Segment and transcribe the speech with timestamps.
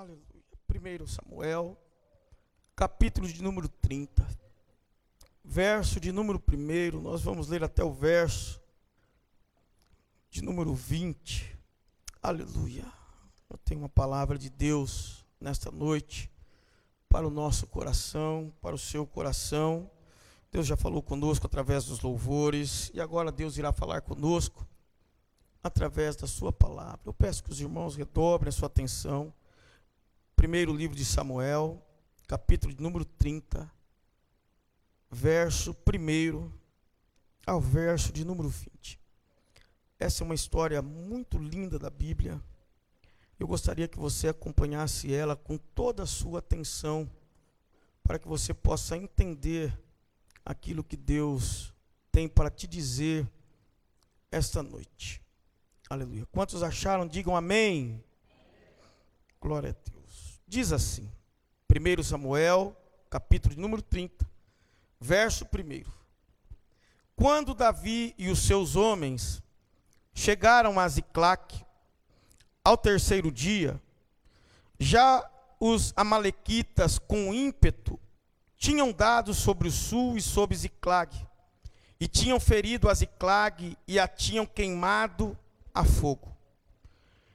[0.00, 1.02] Aleluia.
[1.02, 1.76] 1 Samuel,
[2.74, 4.26] capítulo de número 30.
[5.44, 8.62] Verso de número 1, nós vamos ler até o verso
[10.30, 11.54] de número 20.
[12.22, 12.90] Aleluia.
[13.50, 16.30] Eu tenho uma palavra de Deus nesta noite
[17.06, 19.90] para o nosso coração, para o seu coração.
[20.50, 24.66] Deus já falou conosco através dos louvores e agora Deus irá falar conosco
[25.62, 27.00] através da sua palavra.
[27.04, 29.30] Eu peço que os irmãos redobrem a sua atenção
[30.40, 31.86] primeiro livro de Samuel,
[32.26, 33.70] capítulo de número 30,
[35.10, 36.50] verso 1
[37.46, 38.98] ao verso de número 20.
[39.98, 42.42] Essa é uma história muito linda da Bíblia.
[43.38, 47.06] Eu gostaria que você acompanhasse ela com toda a sua atenção,
[48.02, 49.78] para que você possa entender
[50.42, 51.74] aquilo que Deus
[52.10, 53.30] tem para te dizer
[54.32, 55.22] esta noite.
[55.90, 56.24] Aleluia.
[56.32, 57.06] Quantos acharam?
[57.06, 58.02] Digam amém.
[59.38, 59.99] Glória a Deus
[60.50, 61.08] diz assim,
[61.70, 62.76] 1 Samuel,
[63.08, 64.28] capítulo de número 30,
[65.00, 65.88] verso 1.
[67.14, 69.40] Quando Davi e os seus homens
[70.12, 71.64] chegaram a Ziclac,
[72.64, 73.80] ao terceiro dia,
[74.76, 75.24] já
[75.60, 77.98] os amalequitas com ímpeto
[78.56, 81.16] tinham dado sobre o sul e sobre Ziclag,
[82.00, 85.38] e tinham ferido a Ziclag e a tinham queimado
[85.72, 86.36] a fogo.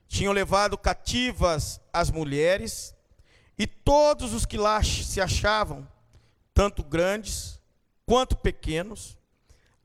[0.05, 2.94] Tinham levado cativas as mulheres
[3.57, 5.87] e todos os que lá se achavam,
[6.53, 7.59] tanto grandes
[8.05, 9.17] quanto pequenos,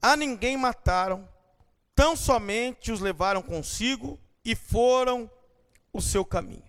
[0.00, 1.28] a ninguém mataram,
[1.94, 5.30] tão somente os levaram consigo e foram
[5.92, 6.64] o seu caminho.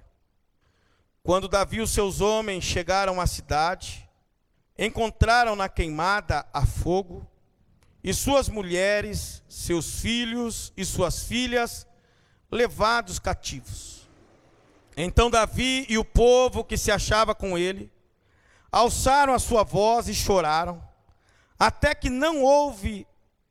[1.24, 4.10] Quando Davi e os seus homens chegaram à cidade,
[4.78, 7.28] encontraram na queimada a fogo,
[8.04, 11.86] e suas mulheres, seus filhos e suas filhas
[12.52, 14.01] levados cativos.
[14.96, 17.92] Então Davi e o povo que se achava com ele
[18.72, 20.82] alçaram a sua voz e choraram,
[21.60, 23.06] até que não houve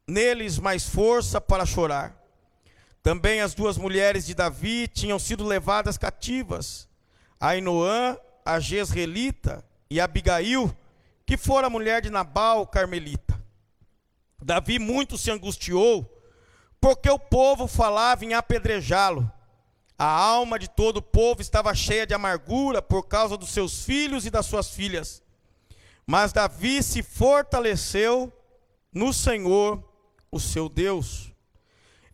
[0.07, 2.17] neles mais força para chorar.
[3.03, 6.89] Também as duas mulheres de Davi tinham sido levadas cativas,
[7.39, 10.75] Ainoã, a Jezreelita, e Abigail,
[11.27, 13.39] que fora mulher de Nabal, carmelita.
[14.41, 16.09] Davi muito se angustiou,
[16.81, 19.31] porque o povo falava em apedrejá-lo.
[20.03, 24.25] A alma de todo o povo estava cheia de amargura por causa dos seus filhos
[24.25, 25.23] e das suas filhas.
[26.07, 28.33] Mas Davi se fortaleceu
[28.91, 29.85] no Senhor,
[30.33, 31.31] o seu Deus.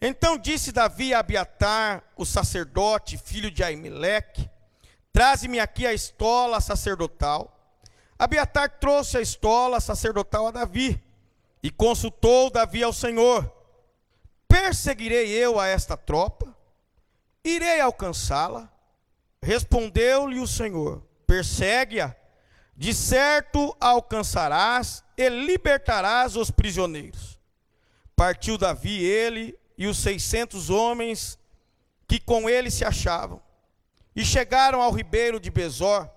[0.00, 4.50] Então disse Davi a Abiatar, o sacerdote, filho de Aimeleque:
[5.12, 7.56] Traze-me aqui a estola sacerdotal.
[8.18, 11.00] Abiatar trouxe a estola sacerdotal a Davi
[11.62, 13.48] e consultou Davi ao Senhor:
[14.48, 16.55] Perseguirei eu a esta tropa?
[17.46, 18.68] Irei alcançá-la.
[19.40, 22.12] Respondeu-lhe o Senhor: Persegue-a,
[22.76, 27.38] de certo alcançarás e libertarás os prisioneiros.
[28.16, 31.38] Partiu Davi, ele e os seiscentos homens
[32.08, 33.40] que com ele se achavam,
[34.14, 36.10] e chegaram ao ribeiro de Bezor,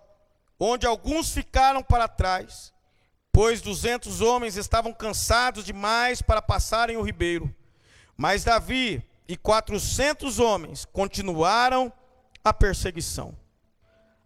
[0.59, 2.73] onde alguns ficaram para trás,
[3.31, 7.53] pois duzentos homens estavam cansados demais para passarem o ribeiro.
[8.17, 11.93] Mas Davi e quatrocentos homens continuaram
[12.43, 13.37] a perseguição.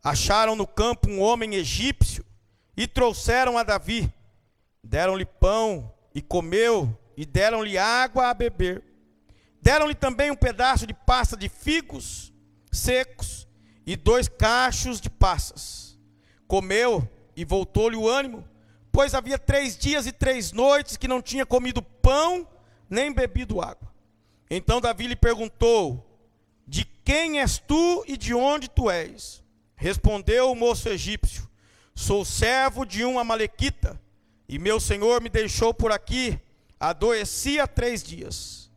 [0.02, 2.25] Acharam no campo um homem egípcio
[2.78, 4.09] e trouxeram a Davi.
[4.81, 8.81] Deram-lhe pão e comeu, e deram-lhe água a beber.
[9.62, 12.31] Deram-lhe também um pedaço de pasta de figos
[12.72, 13.46] secos
[13.85, 16.00] e dois cachos de passas.
[16.47, 18.47] Comeu e voltou-lhe o ânimo,
[18.90, 22.47] pois havia três dias e três noites que não tinha comido pão
[22.90, 23.93] nem bebido água.
[24.50, 26.06] Então Davi lhe perguntou:
[26.68, 29.44] De quem és tu e de onde tu és?
[29.76, 31.50] Respondeu o moço egípcio:
[31.96, 34.00] Sou servo de um amalequita,
[34.48, 36.40] e meu senhor me deixou por aqui,
[36.80, 38.72] adoeci há três dias.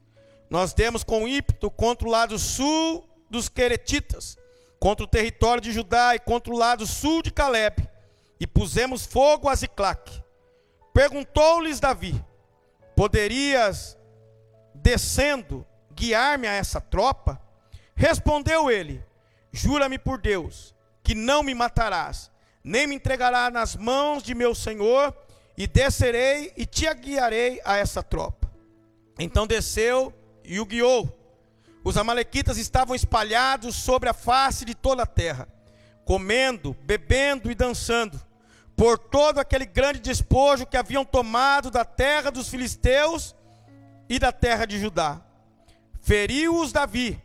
[0.49, 4.39] Nós demos com ímpeto contra o lado sul dos Queretitas,
[4.79, 7.89] contra o território de Judá e contra o lado sul de Caleb,
[8.39, 10.23] e pusemos fogo a Ziclac.
[10.93, 12.23] Perguntou-lhes Davi:
[12.95, 13.97] Poderias
[14.87, 17.43] descendo, guiar-me a essa tropa?
[17.97, 19.05] Respondeu ele:
[19.51, 22.31] Jura-me por Deus, que não me matarás,
[22.63, 25.13] nem me entregarás nas mãos de meu senhor,
[25.59, 28.49] e descerei e te guiarei a essa tropa.
[29.19, 31.13] Então desceu e o guiou.
[31.83, 35.49] Os amalequitas estavam espalhados sobre a face de toda a terra,
[36.05, 38.21] comendo, bebendo e dançando,
[38.77, 43.36] por todo aquele grande despojo que haviam tomado da terra dos filisteus
[44.09, 45.21] e da terra de Judá.
[46.01, 47.21] Feriu-os Davi,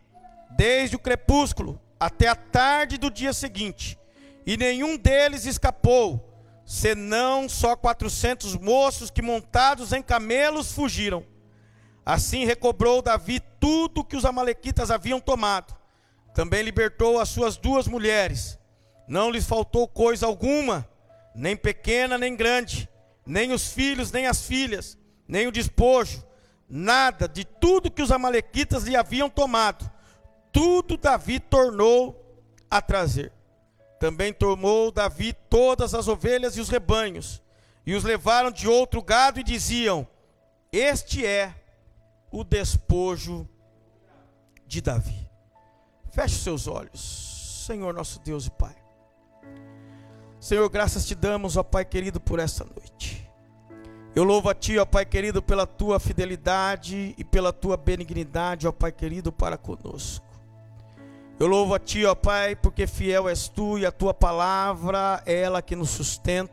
[0.50, 3.98] desde o crepúsculo até a tarde do dia seguinte,
[4.44, 6.32] e nenhum deles escapou,
[6.64, 11.24] senão só quatrocentos moços que montados em camelos fugiram.
[12.04, 15.76] Assim recobrou Davi tudo que os amalequitas haviam tomado.
[16.34, 18.58] Também libertou as suas duas mulheres.
[19.06, 20.88] Não lhes faltou coisa alguma,
[21.34, 22.88] nem pequena nem grande,
[23.24, 26.24] nem os filhos nem as filhas, nem o despojo,
[26.74, 29.90] nada de tudo que os amalequitas lhe haviam tomado.
[30.50, 33.30] Tudo Davi tornou a trazer.
[34.00, 37.42] Também tomou Davi todas as ovelhas e os rebanhos,
[37.86, 40.08] e os levaram de outro gado e diziam:
[40.72, 41.54] Este é
[42.30, 43.46] o despojo
[44.66, 45.30] de Davi.
[46.10, 48.74] Feche seus olhos, Senhor nosso Deus e Pai.
[50.40, 53.21] Senhor, graças te damos, ó Pai querido, por esta noite.
[54.14, 58.72] Eu louvo a Ti, ó Pai querido, pela Tua fidelidade e pela Tua benignidade, ó
[58.72, 60.26] Pai querido, para conosco.
[61.40, 65.40] Eu louvo a Ti, ó Pai, porque fiel és Tu e a Tua palavra é
[65.40, 66.52] ela que nos sustenta,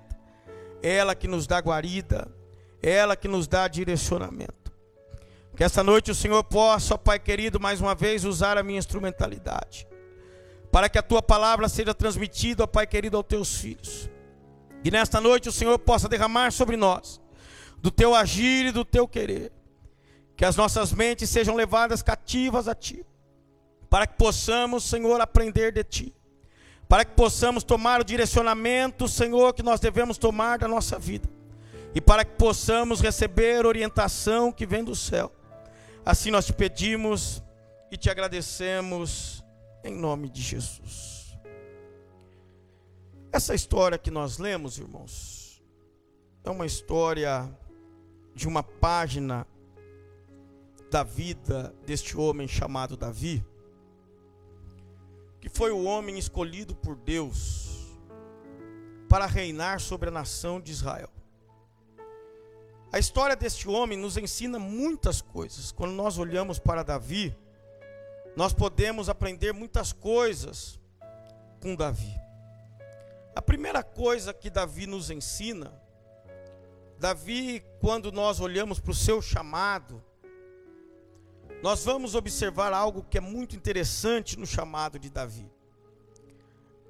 [0.81, 2.33] é ela que nos dá guarida,
[2.81, 4.71] é ela que nos dá direcionamento.
[5.53, 8.79] Que esta noite o Senhor possa, ó Pai querido, mais uma vez usar a minha
[8.79, 9.85] instrumentalidade,
[10.71, 14.09] para que a Tua palavra seja transmitida, ó Pai querido, aos Teus filhos.
[14.81, 17.19] E nesta noite o Senhor possa derramar sobre nós
[17.81, 19.51] do Teu agir e do Teu querer.
[20.35, 23.05] Que as nossas mentes sejam levadas cativas a Ti
[23.89, 26.15] para que possamos, Senhor, aprender de Ti,
[26.87, 31.27] para que possamos tomar o direcionamento, Senhor, que nós devemos tomar da nossa vida,
[31.93, 35.31] e para que possamos receber orientação que vem do céu.
[36.05, 37.41] Assim nós te pedimos
[37.91, 39.43] e te agradecemos,
[39.83, 41.35] em nome de Jesus.
[43.31, 45.63] Essa história que nós lemos, irmãos,
[46.43, 47.49] é uma história
[48.39, 49.45] de uma página
[50.89, 53.45] da vida deste homem chamado Davi
[55.41, 57.97] que foi o homem escolhido por Deus
[59.09, 61.09] para reinar sobre a nação de Israel.
[62.93, 65.73] A história deste homem nos ensina muitas coisas.
[65.73, 67.35] Quando nós olhamos para Davi,
[68.37, 70.79] nós podemos aprender muitas coisas
[71.61, 72.15] com Davi.
[73.35, 75.73] A primeira coisa que Davi nos ensina,
[76.99, 80.03] Davi, quando nós olhamos para o seu chamado,
[81.63, 85.49] nós vamos observar algo que é muito interessante no chamado de Davi.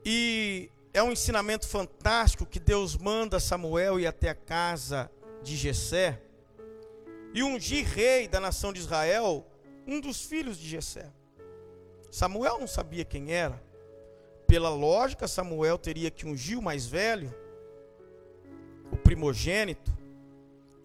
[0.03, 5.11] E é um ensinamento fantástico que Deus manda Samuel ir até a casa
[5.43, 6.19] de Jessé
[7.31, 9.45] e ungir rei da nação de Israel,
[9.85, 11.13] um dos filhos de Jessé.
[12.09, 13.61] Samuel não sabia quem era.
[14.47, 17.31] Pela lógica, Samuel teria que ungir o mais velho,
[18.91, 19.98] o primogênito,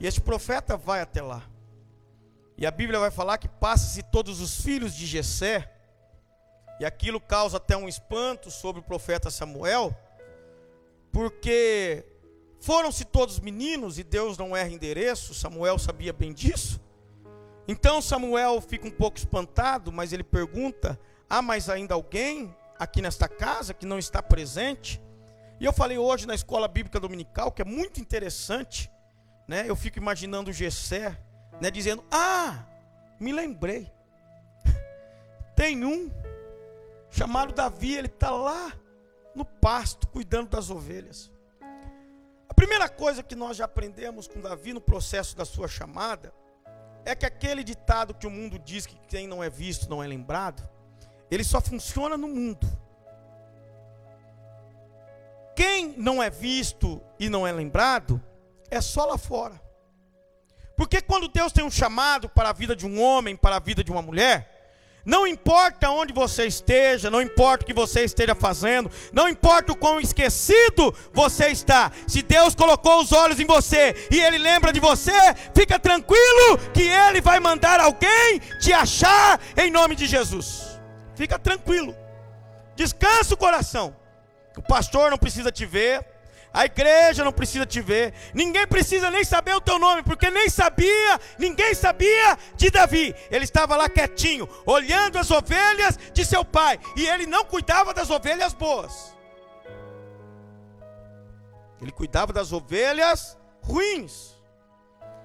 [0.05, 1.43] e este profeta vai até lá.
[2.59, 5.73] E a Bíblia vai falar que passa-se todos os filhos de Jessé,
[6.79, 9.97] e aquilo causa até um espanto sobre o profeta Samuel,
[11.11, 12.05] porque
[12.61, 16.79] foram-se todos meninos e Deus não erra endereço, Samuel sabia bem disso.
[17.67, 21.01] Então Samuel fica um pouco espantado, mas ele pergunta:
[21.31, 25.01] há mais ainda alguém aqui nesta casa que não está presente?
[25.59, 28.91] E eu falei hoje na escola bíblica dominical que é muito interessante,
[29.47, 29.69] né?
[29.69, 31.17] Eu fico imaginando Jessé
[31.61, 32.65] né, dizendo: Ah,
[33.21, 33.93] me lembrei.
[35.55, 36.11] Tem um
[37.11, 38.73] chamado Davi, ele está lá
[39.35, 41.31] no pasto, cuidando das ovelhas.
[42.49, 46.33] A primeira coisa que nós já aprendemos com Davi no processo da sua chamada
[47.05, 50.07] é que aquele ditado que o mundo diz que quem não é visto não é
[50.07, 50.67] lembrado,
[51.31, 52.67] ele só funciona no mundo.
[55.55, 58.21] Quem não é visto e não é lembrado
[58.71, 59.61] é só lá fora.
[60.77, 63.85] Porque quando Deus tem um chamado para a vida de um homem, para a vida
[63.85, 64.55] de uma mulher,
[65.05, 69.77] não importa onde você esteja, não importa o que você esteja fazendo, não importa o
[69.77, 74.81] quão esquecido você está, se Deus colocou os olhos em você e Ele lembra de
[74.81, 75.13] você,
[75.55, 80.81] fica tranquilo que Ele vai mandar alguém te achar em nome de Jesus.
[81.15, 81.95] Fica tranquilo,
[82.75, 83.95] descansa o coração.
[84.57, 86.05] O pastor não precisa te ver,
[86.55, 90.49] a igreja não precisa te ver, ninguém precisa nem saber o teu nome, porque nem
[90.49, 93.13] sabia, ninguém sabia de Davi.
[93.29, 98.09] Ele estava lá quietinho, olhando as ovelhas de seu pai, e ele não cuidava das
[98.09, 99.13] ovelhas boas.
[101.83, 104.41] Ele cuidava das ovelhas ruins,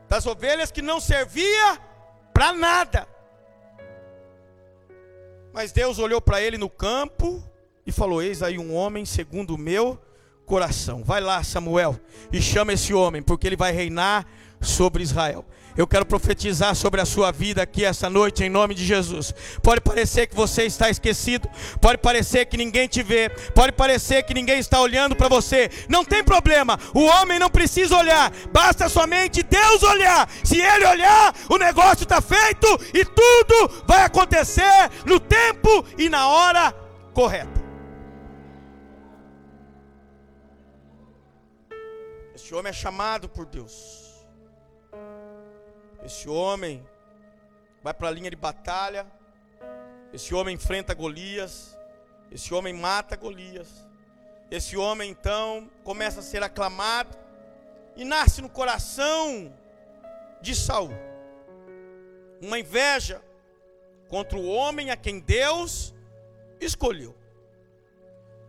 [0.07, 1.79] das ovelhas que não servia
[2.33, 3.07] para nada.
[5.53, 7.43] Mas Deus olhou para ele no campo
[7.85, 10.08] e falou: Eis aí um homem segundo o meu
[10.49, 11.03] coração.
[11.03, 11.95] Vai lá, Samuel,
[12.33, 14.25] e chama esse homem, porque ele vai reinar
[14.59, 15.45] sobre Israel.
[15.77, 19.33] Eu quero profetizar sobre a sua vida aqui essa noite, em nome de Jesus.
[19.61, 21.47] Pode parecer que você está esquecido,
[21.79, 25.69] pode parecer que ninguém te vê, pode parecer que ninguém está olhando para você.
[25.87, 30.27] Não tem problema, o homem não precisa olhar, basta somente Deus olhar.
[30.43, 36.27] Se ele olhar, o negócio está feito e tudo vai acontecer no tempo e na
[36.27, 36.73] hora
[37.13, 37.58] correta.
[42.49, 44.25] Este homem é chamado por Deus.
[46.03, 46.83] Esse homem
[47.83, 49.05] vai para a linha de batalha.
[50.11, 51.77] Esse homem enfrenta Golias.
[52.31, 53.87] Esse homem mata Golias.
[54.49, 57.15] Esse homem então começa a ser aclamado
[57.95, 59.53] e nasce no coração
[60.41, 60.89] de Saul
[62.41, 63.21] uma inveja
[64.07, 65.93] contra o homem a quem Deus
[66.59, 67.15] escolheu.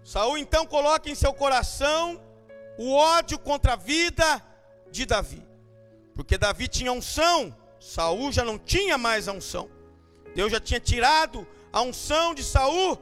[0.02, 2.29] Saul então coloca em seu coração
[2.82, 4.42] o ódio contra a vida
[4.90, 5.46] de Davi.
[6.14, 9.68] Porque Davi tinha unção, Saul já não tinha mais a unção.
[10.34, 12.96] Deus já tinha tirado a unção de Saul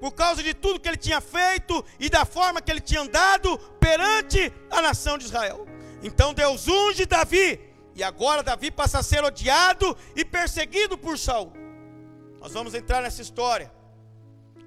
[0.00, 3.56] por causa de tudo que ele tinha feito e da forma que ele tinha andado
[3.78, 5.64] perante a nação de Israel.
[6.02, 7.60] Então Deus unge Davi,
[7.94, 11.52] e agora Davi passa a ser odiado e perseguido por Saul.
[12.40, 13.72] Nós vamos entrar nessa história.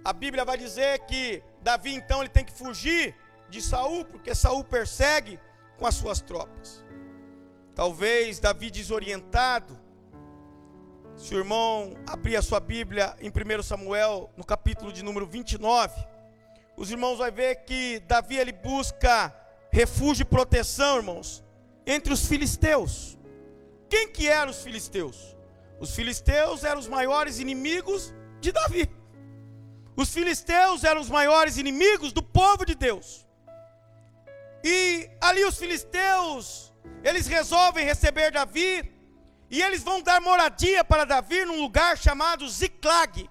[0.06, 3.14] A Bíblia vai dizer que Davi então ele tem que fugir
[3.54, 5.40] de Saul, porque Saul persegue
[5.78, 6.84] com as suas tropas.
[7.76, 9.80] Talvez Davi desorientado.
[11.16, 15.94] Se o irmão abrir a sua Bíblia em 1 Samuel, no capítulo de número 29,
[16.76, 19.32] os irmãos vão ver que Davi ele busca
[19.72, 21.44] refúgio e proteção, irmãos,
[21.86, 23.20] entre os filisteus.
[23.88, 25.38] Quem que eram os filisteus?
[25.80, 28.90] Os filisteus eram os maiores inimigos de Davi.
[29.96, 33.28] Os filisteus eram os maiores inimigos do povo de Deus.
[34.64, 38.92] E ali os filisteus eles resolvem receber Davi
[39.50, 43.30] e eles vão dar moradia para Davi num lugar chamado Ziclag.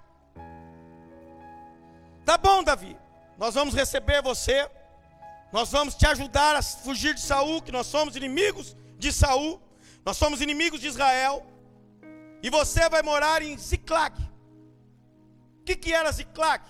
[2.24, 2.96] Tá bom, Davi,
[3.38, 4.70] nós vamos receber você,
[5.52, 9.60] nós vamos te ajudar a fugir de Saul, que nós somos inimigos de Saul,
[10.04, 11.44] nós somos inimigos de Israel,
[12.42, 14.16] e você vai morar em Ziclag.
[15.60, 16.64] O que, que era Ziclag?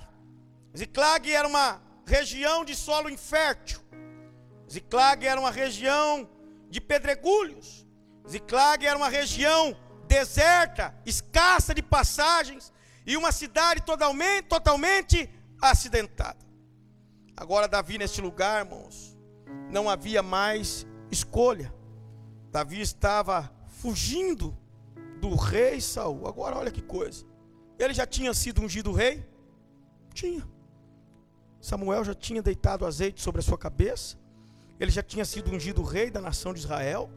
[0.75, 3.82] Ziclag era uma região de solo infértil.
[4.73, 6.27] Ziclag era uma região
[6.71, 7.87] de pedregulhos.
[8.27, 9.77] Ziclag era uma região
[10.07, 12.73] deserta, escassa de passagens
[13.07, 15.29] e uma cidade totalmente, totalmente
[15.61, 16.39] acidentada.
[17.37, 19.15] Agora Davi neste lugar, irmãos,
[19.71, 21.75] não havia mais escolha.
[22.51, 24.57] Davi estava fugindo
[25.21, 26.27] do rei Saul.
[26.27, 27.27] Agora olha que coisa.
[27.79, 29.23] Ele já tinha sido ungido rei?
[30.15, 30.49] Tinha.
[31.61, 34.22] Samuel já tinha deitado azeite sobre a sua cabeça
[34.83, 37.09] ele já tinha sido ungido rei da nação de Israel,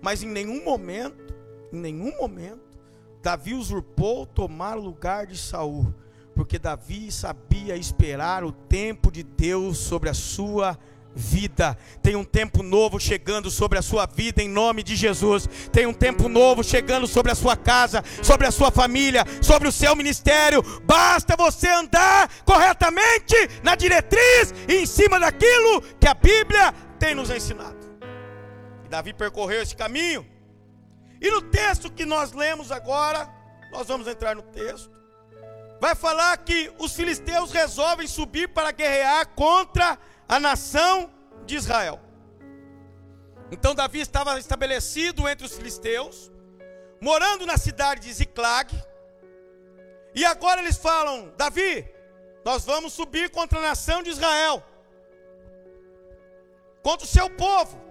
[0.00, 1.34] mas em nenhum momento,
[1.70, 2.78] em nenhum momento,
[3.22, 5.94] Davi usurpou tomar o lugar de Saul,
[6.34, 10.78] porque Davi sabia esperar o tempo de Deus sobre a sua
[11.14, 11.76] vida.
[12.02, 15.48] Tem um tempo novo chegando sobre a sua vida em nome de Jesus.
[15.72, 19.72] Tem um tempo novo chegando sobre a sua casa, sobre a sua família, sobre o
[19.72, 20.62] seu ministério.
[20.84, 27.30] Basta você andar corretamente na diretriz e em cima daquilo que a Bíblia tem nos
[27.30, 27.76] ensinado.
[28.84, 30.26] E Davi percorreu esse caminho.
[31.20, 33.28] E no texto que nós lemos agora,
[33.72, 34.90] nós vamos entrar no texto.
[35.80, 41.10] Vai falar que os filisteus resolvem subir para guerrear contra a nação
[41.44, 42.00] de Israel.
[43.50, 46.32] Então Davi estava estabelecido entre os filisteus,
[47.00, 48.74] morando na cidade de Ziclag.
[50.14, 51.86] E agora eles falam: Davi,
[52.44, 54.62] nós vamos subir contra a nação de Israel,
[56.82, 57.82] contra o seu povo.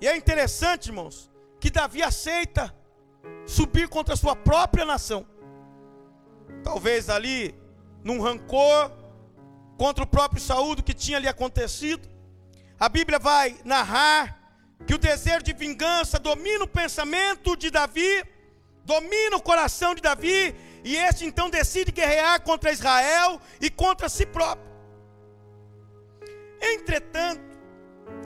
[0.00, 1.30] E é interessante, irmãos,
[1.60, 2.74] que Davi aceita
[3.46, 5.26] subir contra a sua própria nação.
[6.62, 7.54] Talvez ali,
[8.04, 8.90] num rancor,
[9.76, 12.08] contra o próprio Saúl do que tinha ali acontecido.
[12.78, 14.38] A Bíblia vai narrar
[14.86, 18.24] que o desejo de vingança domina o pensamento de Davi,
[18.84, 20.54] domina o coração de Davi,
[20.84, 24.66] e este então decide guerrear contra Israel e contra si próprio.
[26.60, 27.44] Entretanto,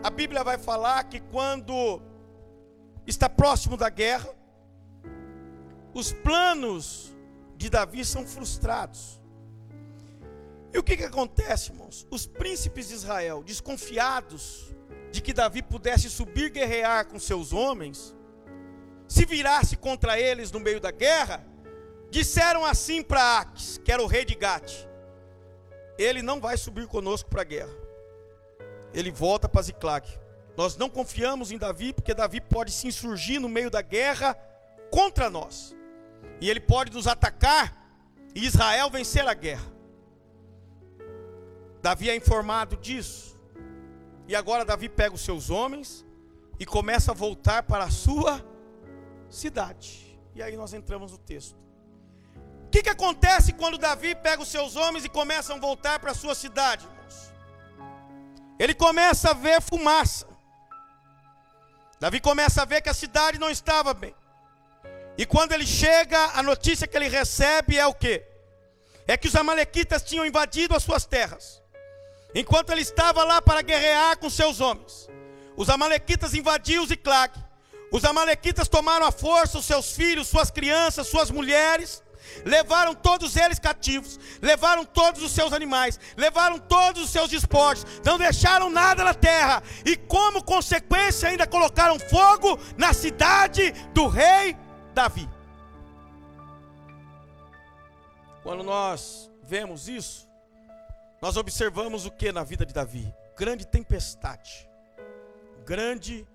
[0.03, 2.03] a Bíblia vai falar que quando
[3.07, 4.29] está próximo da guerra,
[5.95, 7.15] os planos
[7.57, 9.20] de Davi são frustrados.
[10.73, 12.07] E o que, que acontece, irmãos?
[12.11, 14.75] Os príncipes de Israel, desconfiados
[15.11, 18.15] de que Davi pudesse subir guerrear com seus homens,
[19.09, 21.45] se virasse contra eles no meio da guerra,
[22.11, 24.87] disseram assim para Aques, que era o rei de Gate:
[25.99, 27.75] Ele não vai subir conosco para a guerra.
[28.95, 30.07] ele volta para Ziclag.
[30.57, 34.35] Nós não confiamos em Davi, porque Davi pode se insurgir no meio da guerra
[34.91, 35.75] contra nós.
[36.41, 37.77] E ele pode nos atacar
[38.35, 39.80] e Israel vencer a guerra.
[41.83, 43.39] Davi é informado disso.
[44.29, 46.05] E agora Davi pega os seus homens
[46.59, 48.45] e começa a voltar para a sua
[49.29, 50.21] cidade.
[50.35, 51.59] E aí nós entramos no texto.
[52.67, 56.13] O que, que acontece quando Davi pega os seus homens e começam a voltar para
[56.13, 57.33] a sua cidade, irmãos?
[58.59, 60.29] Ele começa a ver fumaça.
[61.99, 64.15] Davi começa a ver que a cidade não estava bem.
[65.19, 68.27] E quando ele chega, a notícia que ele recebe é o quê?
[69.07, 71.60] É que os amalequitas tinham invadido as suas terras.
[72.35, 75.09] Enquanto ele estava lá para guerrear com seus homens,
[75.57, 77.33] os amalequitas invadiram Ziclag.
[77.93, 82.05] Os amalequitas tomaram à força os seus filhos, suas crianças, suas mulheres,
[82.45, 88.17] levaram todos eles cativos, levaram todos os seus animais, levaram todos os seus despojos, não
[88.17, 94.57] deixaram nada na terra, e como consequência ainda colocaram fogo na cidade do rei
[94.95, 95.29] Davi.
[98.45, 100.30] Quando nós vemos isso,
[101.21, 103.13] nós observamos o que na vida de Davi?
[103.37, 104.69] Grande tempestade,
[105.65, 106.27] grande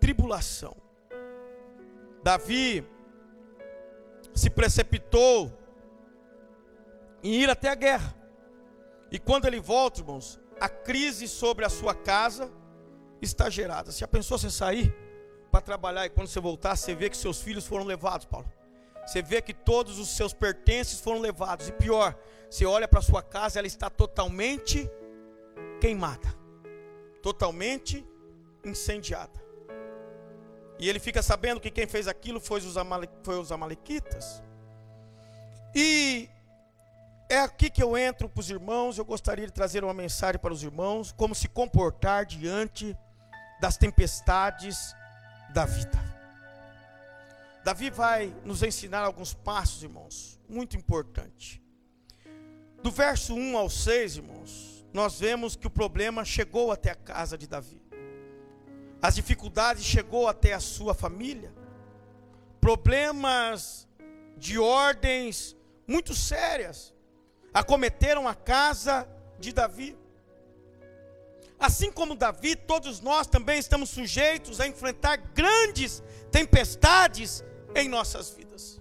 [0.00, 0.76] tribulação.
[2.22, 2.86] Davi
[4.34, 5.52] se precipitou
[7.22, 8.14] em ir até a guerra.
[9.10, 12.50] E quando ele volta, irmãos, a crise sobre a sua casa
[13.20, 13.90] está gerada.
[13.90, 14.94] Se a pessoa você sair
[15.50, 18.50] para trabalhar e quando você voltar, você vê que seus filhos foram levados, Paulo.
[19.06, 21.68] Você vê que todos os seus pertences foram levados.
[21.68, 22.14] E pior,
[22.50, 24.90] você olha para sua casa, ela está totalmente
[25.80, 26.28] queimada,
[27.22, 28.06] totalmente
[28.64, 29.38] incendiada.
[30.78, 34.42] E ele fica sabendo que quem fez aquilo foi os, amale, foi os amalequitas.
[35.74, 36.28] E
[37.28, 38.96] é aqui que eu entro para os irmãos.
[38.96, 42.96] Eu gostaria de trazer uma mensagem para os irmãos: como se comportar diante
[43.60, 44.94] das tempestades
[45.52, 45.98] da vida.
[47.64, 51.62] Davi vai nos ensinar alguns passos, irmãos, muito importante.
[52.82, 57.36] Do verso 1 ao 6, irmãos, nós vemos que o problema chegou até a casa
[57.36, 57.82] de Davi.
[59.02, 61.52] As dificuldades chegou até a sua família.
[62.60, 63.88] Problemas
[64.36, 66.94] de ordens muito sérias
[67.52, 69.96] acometeram a casa de Davi.
[71.58, 77.42] Assim como Davi, todos nós também estamos sujeitos a enfrentar grandes tempestades
[77.74, 78.77] em nossas vidas.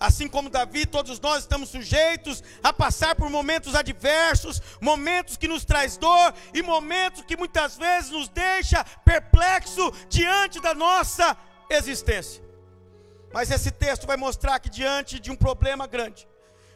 [0.00, 5.62] Assim como Davi, todos nós estamos sujeitos a passar por momentos adversos, momentos que nos
[5.62, 11.36] traz dor e momentos que muitas vezes nos deixa perplexo diante da nossa
[11.68, 12.42] existência.
[13.30, 16.26] Mas esse texto vai mostrar que diante de um problema grande,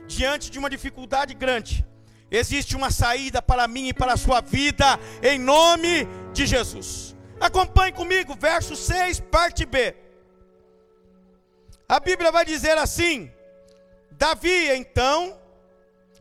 [0.06, 1.82] diante de uma dificuldade grande,
[2.30, 7.16] existe uma saída para mim e para a sua vida em nome de Jesus.
[7.40, 10.03] Acompanhe comigo, verso 6, parte B.
[11.94, 13.32] A Bíblia vai dizer assim:
[14.10, 15.40] Davi então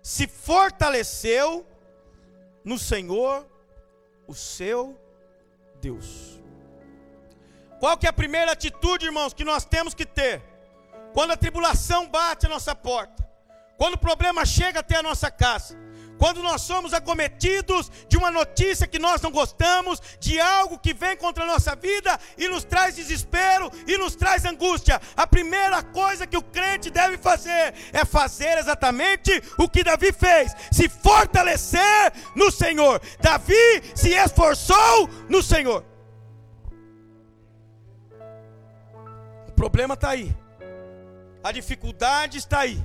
[0.03, 1.65] se fortaleceu
[2.63, 3.43] no Senhor,
[4.27, 4.95] o seu
[5.81, 6.39] Deus.
[7.79, 10.43] Qual que é a primeira atitude, irmãos, que nós temos que ter?
[11.11, 13.27] Quando a tribulação bate a nossa porta,
[13.75, 15.75] quando o problema chega até a nossa casa,
[16.23, 21.17] quando nós somos acometidos de uma notícia que nós não gostamos, de algo que vem
[21.17, 26.25] contra a nossa vida e nos traz desespero e nos traz angústia, a primeira coisa
[26.25, 32.49] que o crente deve fazer é fazer exatamente o que Davi fez: se fortalecer no
[32.49, 33.01] Senhor.
[33.19, 35.83] Davi se esforçou no Senhor.
[39.45, 40.33] O problema está aí,
[41.43, 42.81] a dificuldade está aí.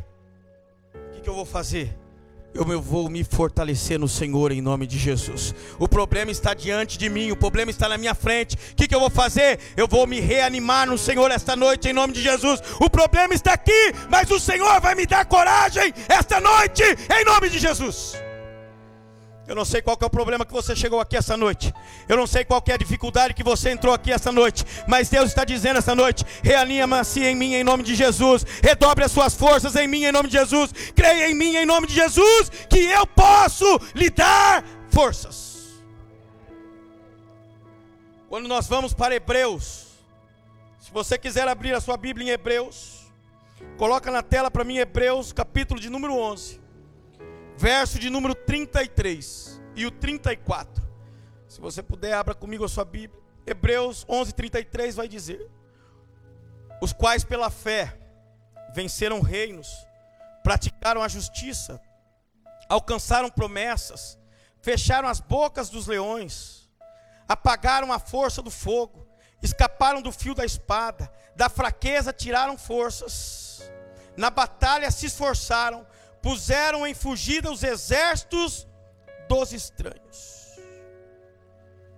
[0.92, 2.07] O que, que eu vou fazer?
[2.54, 5.54] Eu vou me fortalecer no Senhor em nome de Jesus.
[5.78, 8.56] O problema está diante de mim, o problema está na minha frente.
[8.72, 9.58] O que, que eu vou fazer?
[9.76, 12.60] Eu vou me reanimar no Senhor esta noite em nome de Jesus.
[12.80, 17.48] O problema está aqui, mas o Senhor vai me dar coragem esta noite em nome
[17.48, 18.27] de Jesus.
[19.48, 21.72] Eu não sei qual é o problema que você chegou aqui essa noite.
[22.06, 24.62] Eu não sei qual é a dificuldade que você entrou aqui essa noite.
[24.86, 28.44] Mas Deus está dizendo essa noite: reanima-se em mim em nome de Jesus.
[28.62, 30.70] Redobre as suas forças em mim em nome de Jesus.
[30.94, 32.50] Creia em mim em nome de Jesus.
[32.68, 35.80] Que eu posso lhe dar forças.
[38.28, 39.86] Quando nós vamos para Hebreus,
[40.78, 43.06] se você quiser abrir a sua Bíblia em Hebreus,
[43.78, 46.67] coloca na tela para mim Hebreus, capítulo de número 11
[47.58, 50.86] verso de número 33 e o 34.
[51.48, 53.20] Se você puder, abra comigo a sua Bíblia.
[53.44, 55.50] Hebreus 11, 33 vai dizer:
[56.80, 57.98] Os quais pela fé
[58.72, 59.68] venceram reinos,
[60.44, 61.80] praticaram a justiça,
[62.68, 64.16] alcançaram promessas,
[64.62, 66.70] fecharam as bocas dos leões,
[67.26, 69.04] apagaram a força do fogo,
[69.42, 73.68] escaparam do fio da espada, da fraqueza tiraram forças,
[74.16, 75.84] na batalha se esforçaram,
[76.22, 78.66] puseram em fugida os exércitos
[79.28, 80.56] dos estranhos.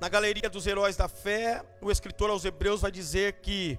[0.00, 3.78] Na galeria dos heróis da fé, o escritor aos Hebreus vai dizer que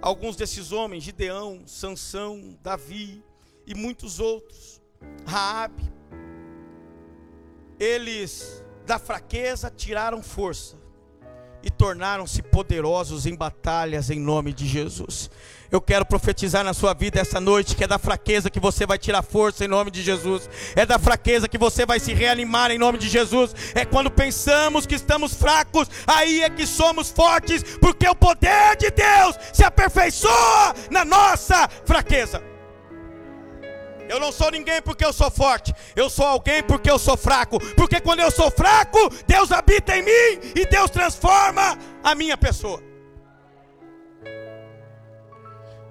[0.00, 3.24] alguns desses homens, Gideão, Sansão, Davi
[3.66, 4.82] e muitos outros,
[5.24, 5.92] Raabe,
[7.78, 10.81] eles da fraqueza tiraram força
[11.62, 15.30] e tornaram-se poderosos em batalhas em nome de Jesus.
[15.70, 18.98] Eu quero profetizar na sua vida essa noite que é da fraqueza que você vai
[18.98, 20.48] tirar força em nome de Jesus.
[20.76, 23.54] É da fraqueza que você vai se reanimar em nome de Jesus.
[23.74, 28.90] É quando pensamos que estamos fracos, aí é que somos fortes, porque o poder de
[28.90, 32.51] Deus se aperfeiçoa na nossa fraqueza.
[34.12, 35.74] Eu não sou ninguém porque eu sou forte.
[35.96, 37.58] Eu sou alguém porque eu sou fraco.
[37.74, 42.82] Porque quando eu sou fraco, Deus habita em mim e Deus transforma a minha pessoa.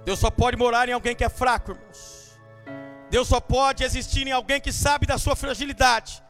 [0.06, 2.40] Deus só pode morar em alguém que é fraco, irmãos.
[3.10, 6.22] Deus só pode existir em alguém que sabe da sua fragilidade.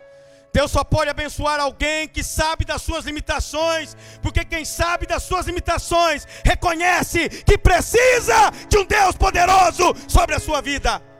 [0.53, 5.45] Deus só pode abençoar alguém que sabe das suas limitações, porque quem sabe das suas
[5.45, 11.10] limitações reconhece que precisa de um Deus poderoso sobre a sua vida.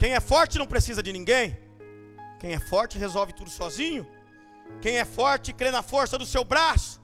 [0.00, 1.58] Quem é forte não precisa de ninguém.
[2.38, 4.06] Quem é forte resolve tudo sozinho.
[4.80, 6.98] Quem é forte crê na força do seu braço.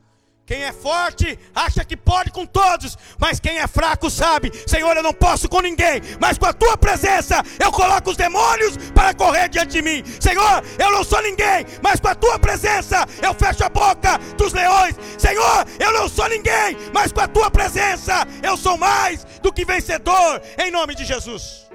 [0.46, 5.02] Quem é forte acha que pode com todos, mas quem é fraco sabe: Senhor, eu
[5.02, 9.48] não posso com ninguém, mas com a tua presença eu coloco os demônios para correr
[9.50, 10.02] diante de mim.
[10.18, 14.54] Senhor, eu não sou ninguém, mas com a tua presença eu fecho a boca dos
[14.54, 14.94] leões.
[15.18, 19.66] Senhor, eu não sou ninguém, mas com a tua presença eu sou mais do que
[19.66, 21.65] vencedor, em nome de Jesus.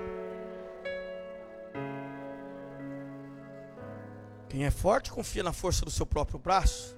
[4.51, 6.97] Quem é forte confia na força do seu próprio braço.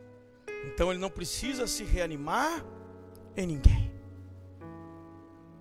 [0.66, 2.66] Então ele não precisa se reanimar
[3.38, 3.92] em ninguém.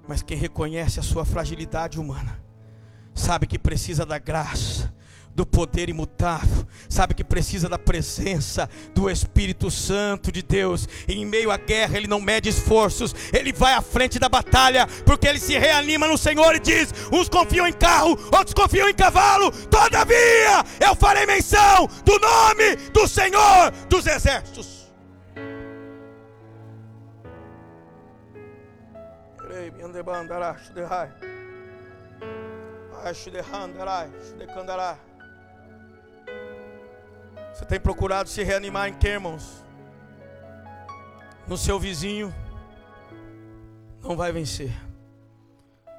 [0.08, 2.42] Mas quem reconhece a sua fragilidade humana,
[3.14, 4.90] sabe que precisa da graça,
[5.34, 10.88] do poder imutável, sabe que precisa da presença do Espírito Santo de Deus.
[11.08, 14.86] E em meio à guerra, ele não mede esforços, ele vai à frente da batalha,
[15.06, 18.94] porque ele se reanima no Senhor e diz: uns confiam em carro, outros confiam em
[18.94, 24.82] cavalo, todavia eu farei menção do nome do Senhor dos exércitos.
[33.04, 35.11] Acho de handarai, acho de.
[37.52, 39.64] Você tem procurado se reanimar em que, irmãos?
[41.46, 42.34] No seu vizinho,
[44.02, 44.72] não vai vencer.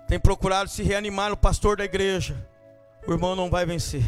[0.08, 2.36] Tem procurado se reanimar no pastor da igreja,
[3.08, 4.04] o irmão não vai vencer.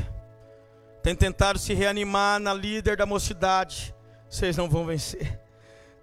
[1.04, 3.94] Tem tentado se reanimar na líder da mocidade,
[4.30, 5.40] vocês não vão vencer.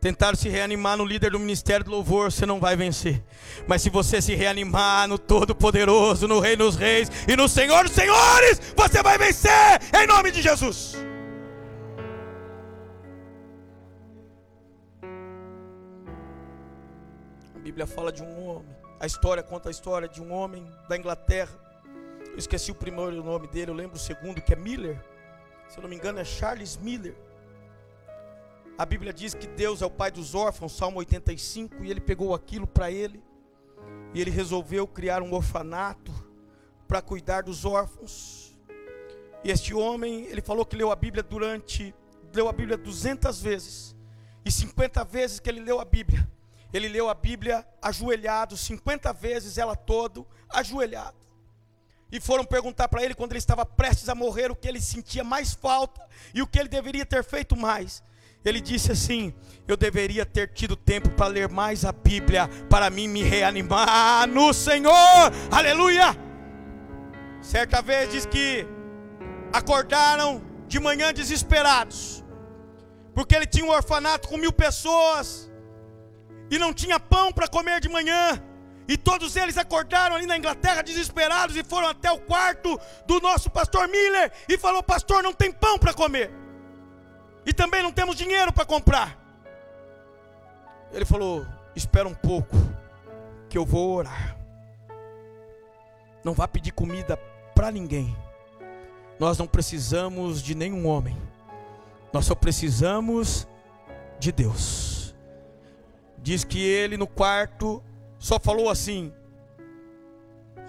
[0.01, 3.23] Tentaram se reanimar no líder do ministério do louvor, você não vai vencer.
[3.69, 7.93] Mas se você se reanimar no Todo-Poderoso, no Rei dos Reis e no Senhor dos
[7.93, 10.97] Senhores, você vai vencer em nome de Jesus.
[17.73, 18.77] Bíblia fala de um homem.
[19.01, 21.59] A história conta a história de um homem da Inglaterra.
[22.31, 25.03] Eu esqueci o primeiro nome dele, eu lembro o segundo, que é Miller.
[25.71, 27.17] Se eu não me engano, é Charles Miller.
[28.77, 32.35] A Bíblia diz que Deus é o pai dos órfãos, Salmo 85, e ele pegou
[32.35, 33.25] aquilo para ele.
[34.13, 36.13] E ele resolveu criar um orfanato
[36.87, 38.55] para cuidar dos órfãos.
[39.43, 41.95] E este homem, ele falou que leu a Bíblia durante,
[42.35, 43.97] leu a Bíblia 200 vezes.
[44.45, 46.31] E 50 vezes que ele leu a Bíblia,
[46.73, 51.17] ele leu a Bíblia ajoelhado, 50 vezes ela todo ajoelhado.
[52.11, 55.23] E foram perguntar para ele quando ele estava prestes a morrer o que ele sentia
[55.23, 58.03] mais falta e o que ele deveria ter feito mais.
[58.45, 59.33] Ele disse assim:
[59.69, 64.53] Eu deveria ter tido tempo para ler mais a Bíblia, para mim me reanimar no
[64.53, 64.93] Senhor.
[65.51, 66.17] Aleluia!
[67.41, 68.67] Certa vez diz que
[69.53, 72.25] acordaram de manhã desesperados,
[73.15, 75.52] porque ele tinha um orfanato com mil pessoas
[76.53, 78.39] e não tinha pão para comer de manhã.
[78.87, 83.49] E todos eles acordaram ali na Inglaterra desesperados e foram até o quarto do nosso
[83.49, 86.31] pastor Miller e falou: "Pastor, não tem pão para comer.
[87.47, 89.19] E também não temos dinheiro para comprar."
[90.93, 92.55] Ele falou: "Espera um pouco,
[93.49, 94.37] que eu vou orar.
[96.23, 97.17] Não vá pedir comida
[97.55, 98.15] para ninguém.
[99.19, 101.17] Nós não precisamos de nenhum homem.
[102.13, 103.49] Nós só precisamos
[104.19, 104.92] de Deus."
[106.23, 107.83] Diz que ele no quarto
[108.19, 109.13] só falou assim: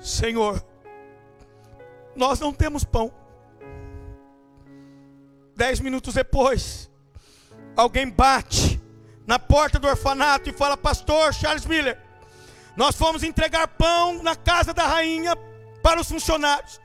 [0.01, 0.65] Senhor,
[2.15, 3.13] nós não temos pão.
[5.55, 6.89] Dez minutos depois,
[7.75, 8.81] alguém bate
[9.27, 11.99] na porta do orfanato e fala: Pastor Charles Miller,
[12.75, 15.35] nós fomos entregar pão na casa da rainha
[15.83, 16.81] para os funcionários.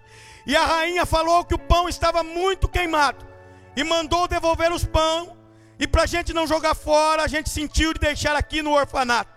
[0.46, 3.26] E a rainha falou que o pão estava muito queimado
[3.74, 5.38] e mandou devolver os pão.
[5.79, 9.31] E para a gente não jogar fora, a gente sentiu de deixar aqui no orfanato.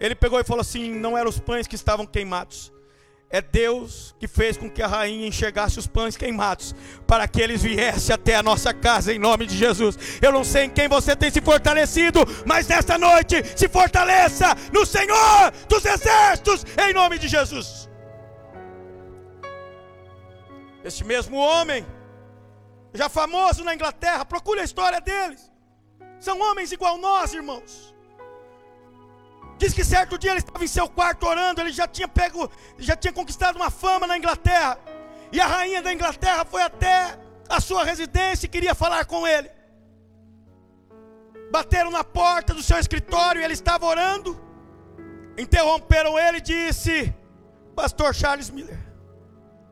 [0.00, 2.72] Ele pegou e falou assim: não eram os pães que estavam queimados,
[3.30, 6.74] é Deus que fez com que a rainha enxergasse os pães queimados,
[7.06, 9.96] para que eles viessem até a nossa casa em nome de Jesus.
[10.20, 14.84] Eu não sei em quem você tem se fortalecido, mas nesta noite se fortaleça no
[14.84, 17.88] Senhor dos exércitos em nome de Jesus.
[20.84, 21.86] Este mesmo homem,
[22.92, 25.51] já famoso na Inglaterra, procure a história deles.
[26.26, 27.92] São homens igual nós, irmãos
[29.62, 32.96] Diz que certo dia ele estava em seu quarto orando, ele já tinha pego, já
[32.96, 34.76] tinha conquistado uma fama na Inglaterra.
[35.30, 37.16] E a rainha da Inglaterra foi até
[37.48, 39.48] a sua residência e queria falar com ele.
[41.52, 44.36] Bateram na porta do seu escritório e ele estava orando.
[45.38, 47.14] Interromperam ele e disse:
[47.76, 48.80] Pastor Charles Miller,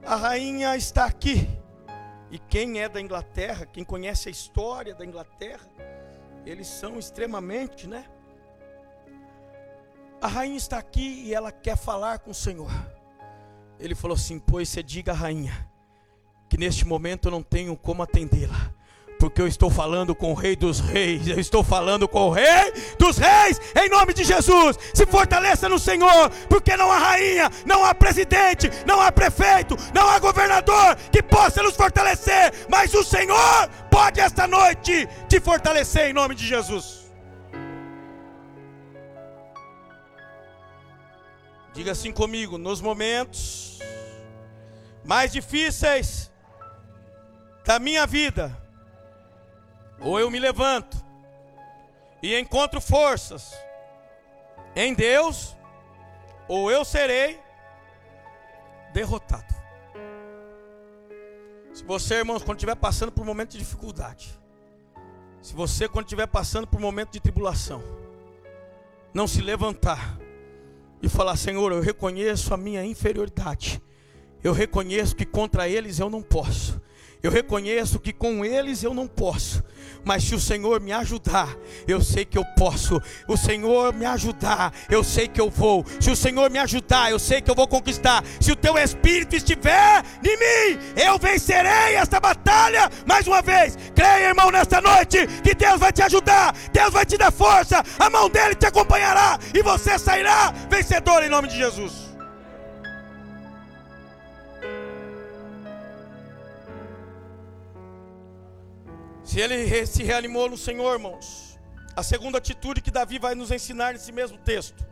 [0.06, 1.48] a rainha está aqui.
[2.30, 5.68] E quem é da Inglaterra, quem conhece a história da Inglaterra,
[6.46, 8.04] eles são extremamente, né?
[10.20, 12.70] a rainha está aqui e ela quer falar com o Senhor.
[13.78, 15.68] Ele falou assim: Pois você diga à rainha
[16.48, 18.74] que neste momento eu não tenho como atendê-la,
[19.20, 22.72] porque eu estou falando com o Rei dos Reis, eu estou falando com o Rei
[22.98, 24.78] dos Reis, em nome de Jesus.
[24.94, 30.08] Se fortaleça no Senhor, porque não há rainha, não há presidente, não há prefeito, não
[30.08, 36.14] há governador que possa nos fortalecer, mas o Senhor pode esta noite te fortalecer em
[36.14, 37.12] nome de Jesus.
[41.74, 43.78] Diga assim comigo: nos momentos
[45.04, 46.30] mais difíceis
[47.66, 48.56] da minha vida,
[50.00, 50.96] ou eu me levanto
[52.22, 53.54] e encontro forças
[54.74, 55.56] em Deus,
[56.48, 57.40] ou eu serei
[58.92, 59.54] derrotado.
[61.72, 64.38] Se você, irmãos, quando estiver passando por um momento de dificuldade,
[65.40, 67.82] se você, quando estiver passando por um momento de tribulação,
[69.14, 70.18] não se levantar,
[71.02, 73.82] e falar: Senhor, eu reconheço a minha inferioridade.
[74.42, 76.80] Eu reconheço que contra eles eu não posso.
[77.22, 79.62] Eu reconheço que com eles eu não posso,
[80.04, 81.48] mas se o Senhor me ajudar,
[81.86, 83.00] eu sei que eu posso.
[83.28, 85.84] O Senhor me ajudar, eu sei que eu vou.
[86.00, 88.24] Se o Senhor me ajudar, eu sei que eu vou conquistar.
[88.40, 93.76] Se o teu espírito estiver em mim, eu vencerei esta batalha mais uma vez.
[93.94, 98.10] Creia, irmão, nesta noite que Deus vai te ajudar, Deus vai te dar força, a
[98.10, 102.09] mão dele te acompanhará e você sairá vencedor em nome de Jesus.
[109.30, 111.56] Se ele se reanimou no Senhor, irmãos,
[111.94, 114.84] a segunda atitude que Davi vai nos ensinar nesse mesmo texto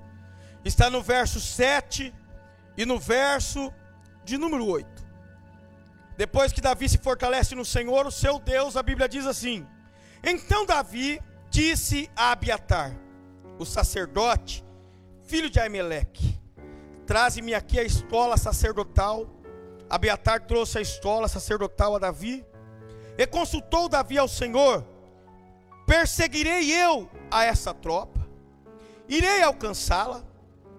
[0.65, 2.15] está no verso 7
[2.77, 3.75] e no verso
[4.23, 4.87] de número 8.
[6.17, 9.67] Depois que Davi se fortalece no Senhor, o seu Deus, a Bíblia diz assim:
[10.23, 11.21] Então Davi
[11.51, 12.97] disse a Abiatar,
[13.59, 14.65] o sacerdote,
[15.27, 16.41] filho de Aimeleque:
[17.09, 19.29] Traze-me aqui a estola sacerdotal.
[19.91, 22.47] Abiatar trouxe a estola sacerdotal a Davi.
[23.19, 24.87] E consultou Davi ao Senhor:
[25.85, 28.25] Perseguirei eu a essa tropa?
[29.09, 30.25] Irei alcançá-la?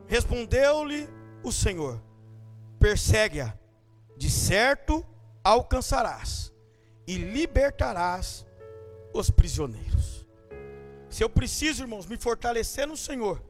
[0.07, 1.09] Respondeu-lhe
[1.43, 2.01] o Senhor:
[2.79, 3.53] Persegue-a,
[4.15, 5.05] de certo
[5.43, 6.53] alcançarás
[7.05, 8.45] e libertarás
[9.13, 10.25] os prisioneiros.
[11.09, 13.43] Se eu preciso, irmãos, me fortalecer no Senhor,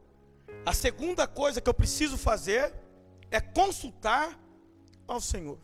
[0.66, 2.74] a segunda coisa que eu preciso fazer
[3.30, 4.40] é consultar
[5.08, 5.60] ao Senhor.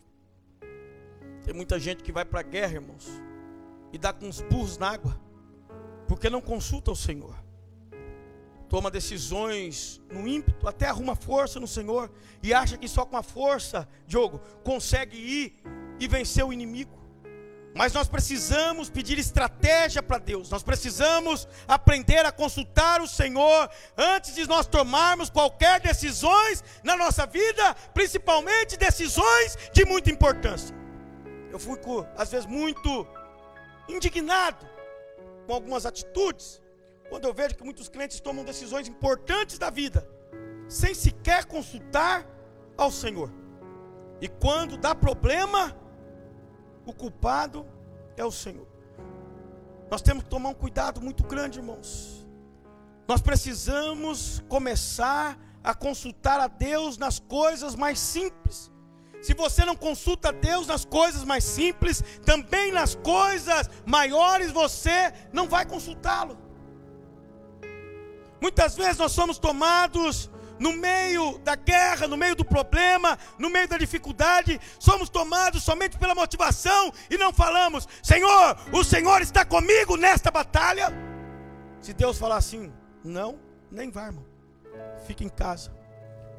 [1.46, 3.06] Tem muita gente que vai para a guerra, irmãos,
[3.92, 5.16] e dá com os burros na água,
[6.08, 7.36] porque não consulta o Senhor.
[8.68, 12.10] Toma decisões no ímpeto, até arruma força no Senhor
[12.42, 15.62] e acha que só com a força, Diogo, consegue ir
[16.00, 16.98] e vencer o inimigo.
[17.76, 24.34] Mas nós precisamos pedir estratégia para Deus, nós precisamos aprender a consultar o Senhor antes
[24.34, 30.85] de nós tomarmos qualquer decisões na nossa vida, principalmente decisões de muita importância.
[31.56, 33.06] Eu fico, às vezes, muito
[33.88, 34.68] indignado
[35.46, 36.60] com algumas atitudes,
[37.08, 40.06] quando eu vejo que muitos clientes tomam decisões importantes da vida,
[40.68, 42.26] sem sequer consultar
[42.76, 43.32] ao Senhor.
[44.20, 45.74] E quando dá problema,
[46.84, 47.66] o culpado
[48.18, 48.68] é o Senhor.
[49.90, 52.28] Nós temos que tomar um cuidado muito grande, irmãos.
[53.08, 58.70] Nós precisamos começar a consultar a Deus nas coisas mais simples
[59.20, 65.48] Se você não consulta Deus nas coisas mais simples, também nas coisas maiores você não
[65.48, 66.38] vai consultá-lo.
[68.40, 73.68] Muitas vezes nós somos tomados no meio da guerra, no meio do problema, no meio
[73.68, 79.96] da dificuldade, somos tomados somente pela motivação e não falamos: Senhor, o Senhor está comigo
[79.96, 80.92] nesta batalha.
[81.80, 82.72] Se Deus falar assim,
[83.04, 83.38] não,
[83.70, 84.24] nem vá, irmão.
[85.06, 85.72] Fica em casa,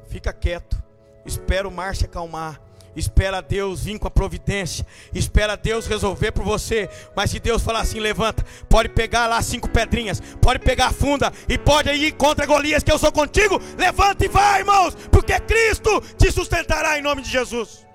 [0.08, 0.82] fica quieto,
[1.24, 2.60] espera o mar se acalmar
[2.98, 6.88] espera Deus vir com a providência, espera Deus resolver por você.
[7.14, 11.32] Mas se Deus falar assim, levanta, pode pegar lá cinco pedrinhas, pode pegar a funda
[11.48, 13.60] e pode ir contra Golias, que eu sou contigo.
[13.76, 17.86] Levanta e vai, irmãos, porque Cristo te sustentará em nome de Jesus.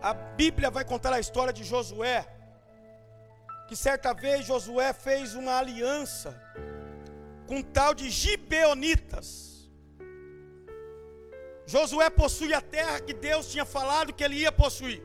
[0.00, 2.26] A Bíblia vai contar a história de Josué,
[3.66, 6.40] que certa vez Josué fez uma aliança
[7.46, 9.47] com um tal de Gibeonitas.
[11.68, 15.02] Josué possui a terra que Deus tinha falado que ele ia possuir.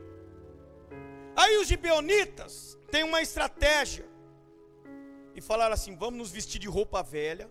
[1.36, 4.06] Aí os gibeonitas têm uma estratégia.
[5.34, 7.50] E falaram assim: vamos nos vestir de roupa velha,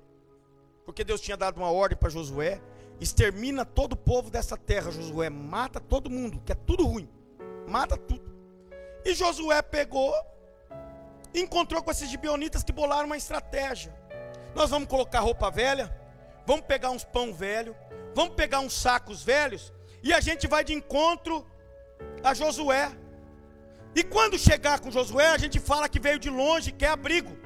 [0.84, 2.60] porque Deus tinha dado uma ordem para Josué:
[3.00, 7.08] extermina todo o povo dessa terra, Josué, mata todo mundo, que é tudo ruim,
[7.68, 8.34] mata tudo.
[9.06, 10.12] E Josué pegou,
[11.36, 13.94] encontrou com esses gibeonitas que bolaram uma estratégia.
[14.56, 15.96] Nós vamos colocar roupa velha,
[16.48, 17.76] vamos pegar uns pão velho,
[18.14, 21.46] vamos pegar uns sacos velhos e a gente vai de encontro
[22.24, 22.92] a Josué.
[23.96, 27.38] E quando chegar com Josué, a gente fala que veio de longe, quer abrigo.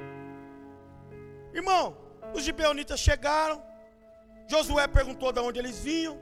[1.54, 1.98] Irmão,
[2.34, 3.62] os gibeonitas chegaram,
[4.48, 6.20] Josué perguntou de onde eles vinham,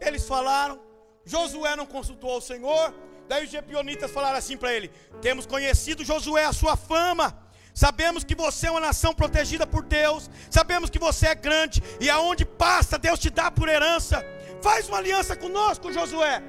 [0.00, 0.80] eles falaram,
[1.24, 2.94] Josué não consultou ao Senhor,
[3.28, 4.88] daí os gibeonitas falaram assim para ele:
[5.22, 7.38] Temos conhecido Josué a sua fama,
[7.74, 10.30] Sabemos que você é uma nação protegida por Deus.
[10.48, 11.82] Sabemos que você é grande.
[12.00, 14.24] E aonde passa, Deus te dá por herança.
[14.62, 16.40] Faz uma aliança conosco, Josué.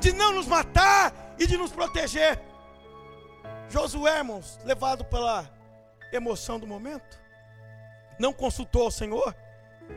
[0.00, 2.42] De não nos matar e de nos proteger.
[3.68, 5.48] Josué, irmãos, levado pela
[6.12, 7.18] emoção do momento,
[8.18, 9.34] não consultou ao Senhor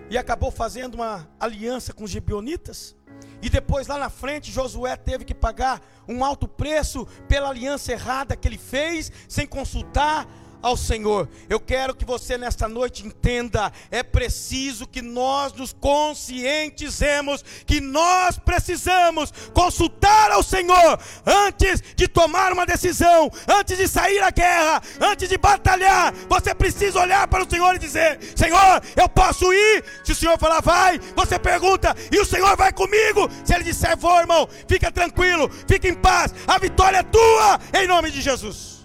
[0.09, 2.95] e acabou fazendo uma aliança com os gibeonitas.
[3.41, 8.35] E depois lá na frente Josué teve que pagar um alto preço pela aliança errada
[8.35, 10.27] que ele fez, sem consultar
[10.61, 11.27] ao Senhor.
[11.49, 18.37] Eu quero que você nesta noite entenda: é preciso que nós nos conscientizemos que nós
[18.37, 25.29] precisamos consultar ao Senhor antes de tomar uma decisão, antes de sair à guerra, antes
[25.29, 26.13] de batalhar.
[26.27, 29.83] Você precisa olhar para o Senhor e dizer: Senhor, eu posso ir?
[30.03, 33.29] Se o Senhor falar, vai, você pergunta, e o Senhor vai comigo.
[33.43, 37.87] Se ele disser, vou, irmão, fica tranquilo, fica em paz, a vitória é tua, em
[37.87, 38.78] nome de Jesus.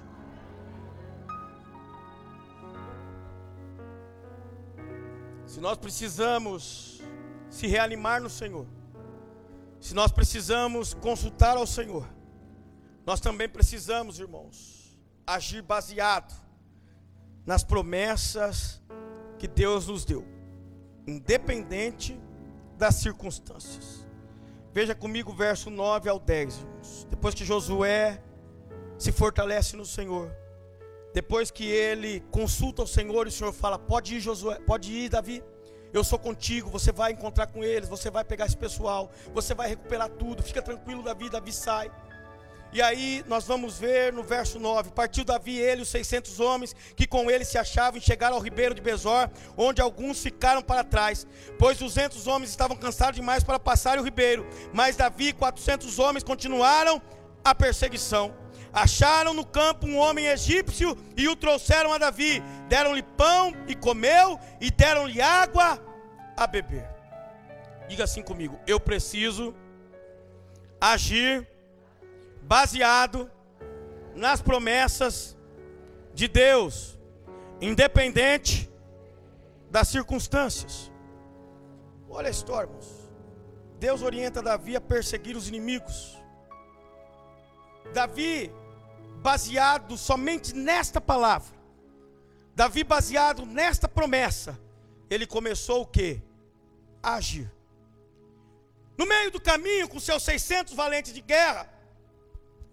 [5.65, 7.01] Nós precisamos
[7.49, 8.67] se reanimar no Senhor,
[9.81, 12.07] se nós precisamos consultar ao Senhor,
[13.07, 14.95] nós também precisamos, irmãos,
[15.27, 16.35] agir baseado
[17.47, 18.83] nas promessas
[19.39, 20.23] que Deus nos deu,
[21.07, 22.21] independente
[22.77, 24.07] das circunstâncias.
[24.71, 27.07] Veja comigo o verso 9 ao 10, irmãos.
[27.09, 28.23] Depois que Josué
[28.99, 30.31] se fortalece no Senhor,
[31.15, 35.09] depois que ele consulta o Senhor, e o Senhor fala: Pode ir, Josué, pode ir,
[35.09, 35.43] Davi.
[35.95, 39.69] Eu sou contigo, você vai encontrar com eles, você vai pegar esse pessoal, você vai
[39.69, 41.89] recuperar tudo, fica tranquilo, Davi, Davi sai.
[42.73, 47.07] E aí nós vamos ver no verso 9: Partiu Davi, ele, os 600 homens que
[47.07, 51.25] com ele se achavam, e chegaram ao ribeiro de Bezor, onde alguns ficaram para trás,
[51.61, 54.45] pois 200 homens estavam cansados demais para passar o ribeiro.
[54.73, 57.01] Mas Davi e 400 homens continuaram
[57.45, 58.44] a perseguição.
[58.75, 62.43] Acharam no campo um homem egípcio e o trouxeram a Davi.
[62.69, 65.81] Deram-lhe pão e comeu, e deram-lhe água
[66.37, 66.85] a beber.
[67.89, 69.55] Diga assim comigo: eu preciso
[70.81, 71.49] agir
[72.43, 73.31] baseado
[74.15, 75.37] nas promessas
[76.13, 76.99] de Deus,
[77.61, 78.69] independente
[79.71, 80.91] das circunstâncias.
[82.09, 83.09] Olha a história, irmãos.
[83.79, 86.17] Deus orienta Davi a perseguir os inimigos.
[87.93, 88.53] Davi
[89.25, 91.57] baseado somente nesta palavra,
[92.55, 94.61] Davi baseado nesta promessa,
[95.09, 96.23] ele começou o que?
[97.03, 97.51] Agir.
[98.99, 101.65] No meio do caminho, com seus 600 valentes de guerra,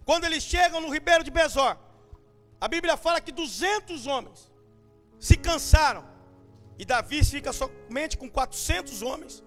[0.04, 1.78] quando eles chegam no ribeiro de Bezor,
[2.60, 4.52] a Bíblia fala que 200 homens
[5.18, 6.04] se cansaram,
[6.78, 9.42] e Davi fica somente com 400 homens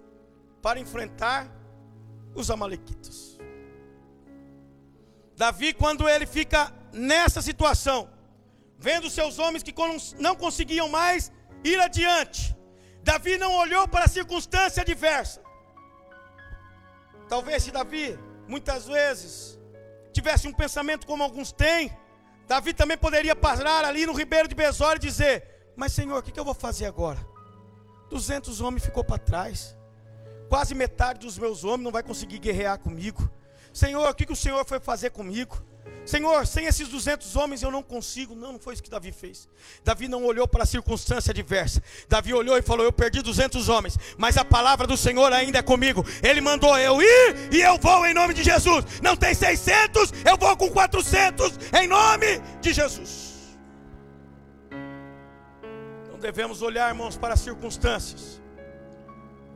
[0.59, 1.47] para enfrentar
[2.33, 3.37] os Amalequitas.
[5.37, 8.09] Davi, quando ele fica nessa situação,
[8.77, 9.73] vendo seus homens que
[10.17, 11.31] não conseguiam mais
[11.63, 12.55] ir adiante,
[13.03, 15.45] Davi não olhou para a circunstância adversa,
[17.27, 18.17] Talvez se Davi,
[18.47, 19.59] muitas vezes,
[20.13, 21.91] tivesse um pensamento como alguns têm,
[22.47, 26.39] Davi também poderia parar ali no ribeiro de Besor e dizer: Mas Senhor, o que,
[26.39, 27.25] eu vou fazer agora?
[28.09, 29.75] 200 homens ficou para trás,
[30.47, 33.29] quase metade dos meus homens não vai conseguir guerrear comigo.
[33.73, 35.61] Senhor, o que o Senhor foi fazer comigo?
[36.05, 38.35] Senhor, sem esses 200 homens eu não consigo.
[38.35, 39.49] Não, não foi isso que Davi fez.
[39.83, 41.81] Davi não olhou para a circunstância adversa.
[42.07, 45.63] Davi olhou e falou: Eu perdi 200 homens, mas a palavra do Senhor ainda é
[45.63, 46.05] comigo.
[46.21, 48.85] Ele mandou eu ir e eu vou em nome de Jesus.
[49.01, 53.57] Não tem 600, eu vou com 400 em nome de Jesus.
[56.11, 58.39] Não devemos olhar, irmãos, para as circunstâncias.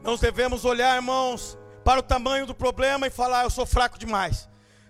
[0.01, 4.48] Não devemos olhar, irmãos, para o tamanho do problema e falar: Eu sou fraco demais.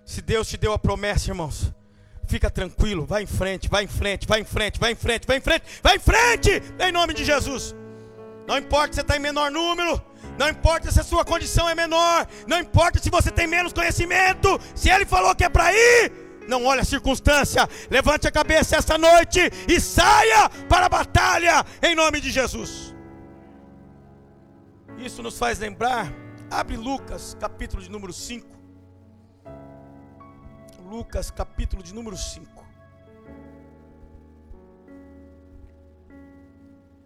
[0.10, 1.72] Se Deus te deu a promessa, irmãos,
[2.26, 5.38] fica tranquilo, vai em frente, vai em frente, vai em frente, vai em frente, vai
[5.38, 7.76] em frente, vai em frente, em nome de Jesus.
[8.48, 10.02] Não importa se você está em menor número,
[10.36, 14.60] não importa se a sua condição é menor, não importa se você tem menos conhecimento,
[14.74, 16.12] se Ele falou que é para ir,
[16.48, 21.94] não olhe a circunstância, levante a cabeça esta noite e saia para a batalha em
[21.94, 22.96] nome de Jesus.
[24.98, 26.12] Isso nos faz lembrar,
[26.50, 28.59] abre Lucas, capítulo de número 5.
[30.90, 32.66] Lucas, capítulo de número 5.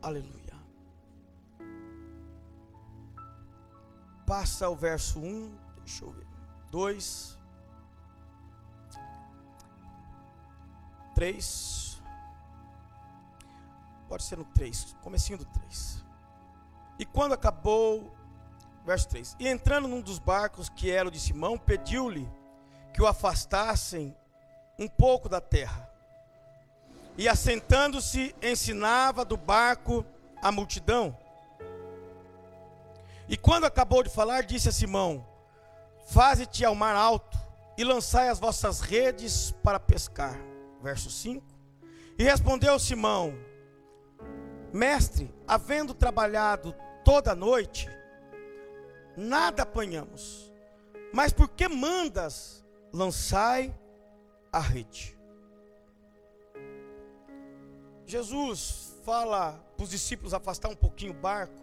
[0.01, 0.53] Aleluia.
[4.25, 6.25] Passa o verso 1, deixa eu ver.
[6.71, 7.37] 2,
[11.13, 12.01] 3.
[14.07, 16.05] Pode ser no 3, comecinho do 3.
[16.97, 18.15] E quando acabou,
[18.85, 19.35] verso 3.
[19.41, 22.31] E entrando num dos barcos que era o de Simão, pediu-lhe
[22.93, 24.15] que o afastassem
[24.77, 25.89] um pouco da terra.
[27.17, 30.05] E assentando-se, ensinava do barco
[30.41, 31.17] a multidão.
[33.27, 35.25] E quando acabou de falar, disse a Simão:
[36.07, 37.37] Faze-te ao mar alto
[37.77, 40.37] e lançai as vossas redes para pescar.
[40.81, 41.45] Verso 5.
[42.17, 43.33] E respondeu Simão:
[44.71, 46.75] Mestre, havendo trabalhado
[47.05, 47.87] toda a noite,
[49.15, 50.51] nada apanhamos.
[51.13, 52.63] Mas por que mandas
[52.93, 53.75] lançai
[54.51, 55.17] a rede.
[58.05, 61.61] Jesus fala para os discípulos afastar um pouquinho o barco.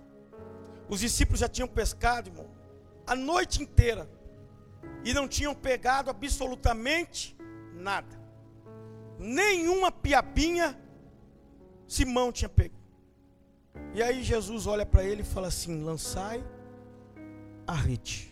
[0.89, 2.51] Os discípulos já tinham pescado, irmão,
[3.07, 4.11] a noite inteira.
[5.05, 7.37] E não tinham pegado absolutamente
[7.75, 8.21] nada.
[9.19, 10.79] Nenhuma piabinha
[11.87, 12.79] Simão tinha pego.
[13.95, 16.45] E aí Jesus olha para ele e fala assim: lançai
[17.67, 18.30] a rede.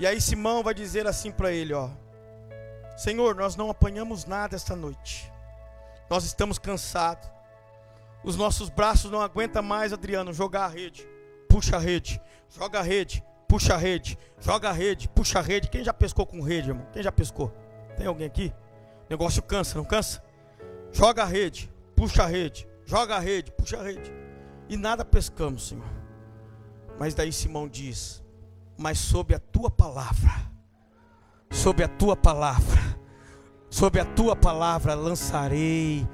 [0.00, 1.90] E aí Simão vai dizer assim para ele, ó:
[2.96, 5.30] Senhor, nós não apanhamos nada esta noite.
[6.08, 7.30] Nós estamos cansados.
[8.24, 11.06] Os nossos braços não aguentam mais, Adriano, jogar a rede.
[11.50, 15.68] Puxa a rede, joga a rede, puxa a rede, joga a rede, puxa a rede.
[15.68, 16.86] Quem já pescou com rede, irmão?
[16.94, 17.52] Quem já pescou?
[17.94, 18.54] Tem alguém aqui?
[19.06, 20.22] O negócio cansa, não cansa?
[20.92, 24.10] Joga a rede, puxa a rede, joga a rede, puxa a rede.
[24.66, 25.84] E nada pescamos, Senhor.
[26.98, 28.22] Mas daí Simão diz:
[28.80, 30.32] mas sob a tua palavra,
[31.50, 32.98] sob a tua palavra,
[33.68, 36.08] sob a tua palavra lançarei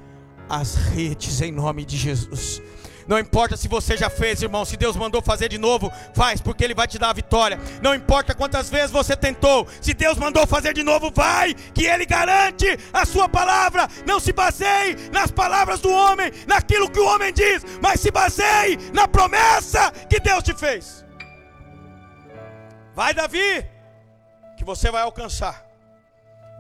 [0.49, 2.61] as redes em nome de Jesus.
[3.07, 6.65] Não importa se você já fez, irmão, se Deus mandou fazer de novo, faz, porque
[6.65, 7.57] Ele vai te dar a vitória.
[7.81, 12.05] Não importa quantas vezes você tentou, se Deus mandou fazer de novo, vai, que Ele
[12.05, 13.87] garante a sua palavra.
[14.05, 18.77] Não se baseie nas palavras do homem, naquilo que o homem diz, mas se baseie
[18.93, 21.06] na promessa que Deus te fez.
[22.97, 23.67] Vai, Davi,
[24.57, 25.63] que você vai alcançar.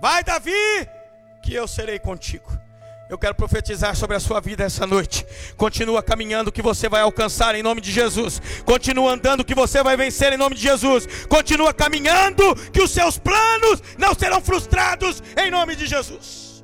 [0.02, 0.52] Vai, Davi,
[1.42, 2.52] que eu serei contigo.
[3.08, 5.26] Eu quero profetizar sobre a sua vida essa noite.
[5.56, 8.42] Continua caminhando que você vai alcançar em nome de Jesus.
[8.66, 11.06] Continua andando que você vai vencer em nome de Jesus.
[11.26, 16.62] Continua caminhando que os seus planos não serão frustrados em nome de Jesus.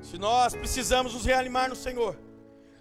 [0.00, 2.18] Se nós precisamos nos reanimar no Senhor,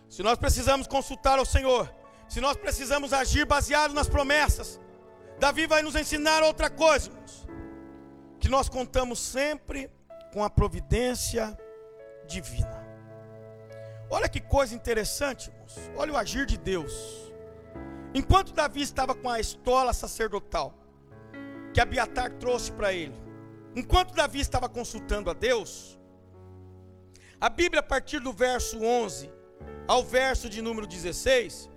[0.09, 1.93] se nós precisamos consultar ao Senhor,
[2.28, 4.80] se nós precisamos agir baseado nas promessas,
[5.39, 7.47] Davi vai nos ensinar outra coisa, irmãos,
[8.39, 9.89] que nós contamos sempre
[10.34, 11.57] com a providência
[12.28, 12.86] divina.
[14.09, 15.76] Olha que coisa interessante, irmãos.
[15.95, 16.93] Olha o agir de Deus.
[18.13, 20.73] Enquanto Davi estava com a estola sacerdotal,
[21.73, 23.15] que Abiatar trouxe para ele,
[23.76, 25.99] enquanto Davi estava consultando a Deus,
[27.39, 29.30] a Bíblia, a partir do verso 11
[29.88, 31.69] ao verso de número 16,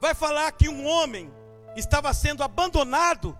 [0.00, 1.30] vai falar que um homem
[1.76, 3.36] estava sendo abandonado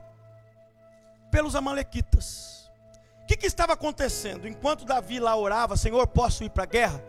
[1.30, 2.70] pelos amalequitas.
[3.22, 4.46] O que, que estava acontecendo?
[4.46, 7.04] Enquanto Davi lá orava, Senhor, posso ir para a guerra?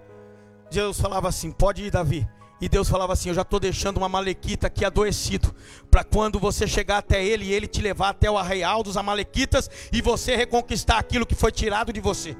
[0.70, 2.28] Jesus falava assim: Pode ir, Davi.
[2.62, 5.54] E Deus falava assim: Eu já estou deixando uma Amalequita aqui adoecido,
[5.90, 10.02] para quando você chegar até ele ele te levar até o arraial dos Amalequitas e
[10.02, 12.38] você reconquistar aquilo que foi tirado de você.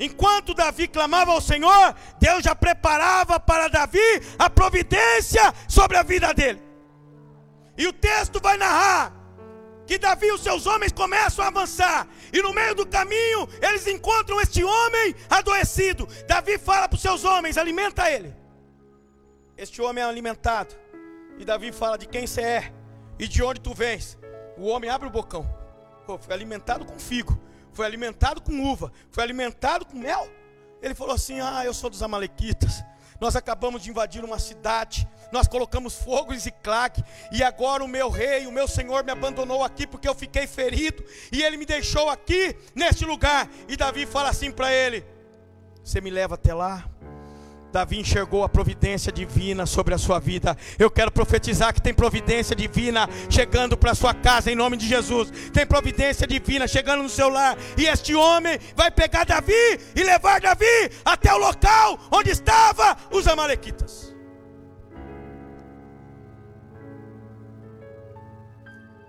[0.00, 3.98] Enquanto Davi clamava ao Senhor, Deus já preparava para Davi
[4.38, 6.62] a providência sobre a vida dele.
[7.76, 9.12] E o texto vai narrar
[9.86, 13.86] que Davi e os seus homens começam a avançar, e no meio do caminho eles
[13.86, 16.08] encontram este homem adoecido.
[16.26, 18.34] Davi fala para os seus homens: alimenta ele.
[19.58, 20.74] Este homem é alimentado.
[21.38, 22.72] E Davi fala de quem você é
[23.18, 24.16] e de onde tu vens.
[24.56, 25.46] O homem abre o bocão.
[26.06, 27.38] Pô, foi alimentado com figo,
[27.72, 30.28] foi alimentado com uva, foi alimentado com mel.
[30.82, 32.84] Ele falou assim: Ah, eu sou dos Amalequitas.
[33.20, 38.08] Nós acabamos de invadir uma cidade, nós colocamos fogo em Ziclac, e agora o meu
[38.08, 42.08] rei, o meu senhor me abandonou aqui porque eu fiquei ferido, e ele me deixou
[42.08, 43.46] aqui neste lugar.
[43.68, 45.04] E Davi fala assim para ele:
[45.84, 46.88] Você me leva até lá?
[47.72, 50.56] Davi enxergou a providência divina sobre a sua vida.
[50.78, 55.30] Eu quero profetizar que tem providência divina chegando para sua casa em nome de Jesus.
[55.52, 57.56] Tem providência divina chegando no seu lar.
[57.76, 59.52] E este homem vai pegar Davi
[59.94, 64.10] e levar Davi até o local onde estavam os amalequitas.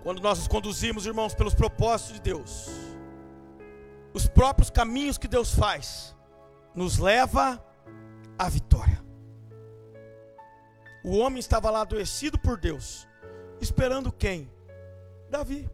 [0.02, 2.68] Quando nós nos conduzimos, irmãos, pelos propósitos de Deus,
[4.12, 6.14] os próprios caminhos que Deus faz
[6.74, 7.71] nos leva a
[8.46, 9.02] a vitória.
[11.04, 13.06] O homem estava lá adoecido por Deus,
[13.60, 14.50] esperando quem?
[15.30, 15.68] Davi.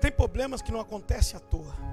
[0.00, 1.92] Tem problemas que não acontecem à toa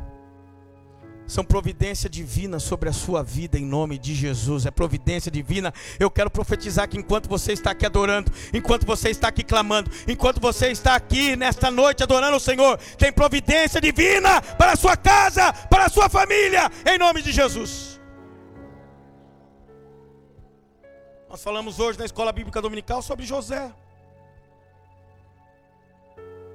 [1.29, 4.65] são providência divina sobre a sua vida em nome de Jesus.
[4.65, 5.71] É providência divina.
[5.99, 10.41] Eu quero profetizar que enquanto você está aqui adorando, enquanto você está aqui clamando, enquanto
[10.41, 15.53] você está aqui nesta noite adorando o Senhor, tem providência divina para a sua casa,
[15.53, 17.98] para a sua família, em nome de Jesus.
[21.29, 23.71] Nós falamos hoje na escola bíblica dominical sobre José.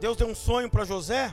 [0.00, 1.32] Deus deu um sonho para José.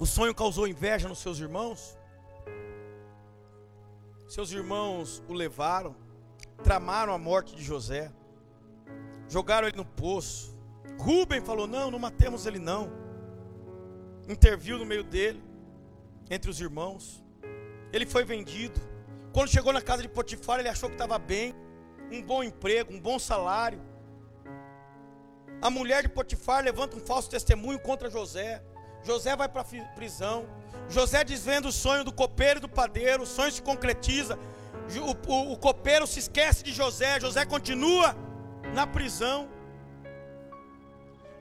[0.00, 1.98] O sonho causou inveja nos seus irmãos.
[4.26, 5.94] Seus irmãos o levaram,
[6.64, 8.10] tramaram a morte de José,
[9.28, 10.58] jogaram ele no poço.
[10.98, 12.90] Rubem falou: Não, não matemos ele, não.
[14.26, 15.44] Interviu no meio dele,
[16.30, 17.22] entre os irmãos.
[17.92, 18.91] Ele foi vendido.
[19.32, 21.54] Quando chegou na casa de Potifar, ele achou que estava bem,
[22.10, 23.80] um bom emprego, um bom salário.
[25.60, 28.62] A mulher de Potifar levanta um falso testemunho contra José.
[29.02, 30.46] José vai para a prisão.
[30.88, 33.22] José desvenda o sonho do copeiro e do padeiro.
[33.22, 34.38] O sonho se concretiza.
[35.00, 37.18] O, o, o copeiro se esquece de José.
[37.18, 38.14] José continua
[38.74, 39.48] na prisão.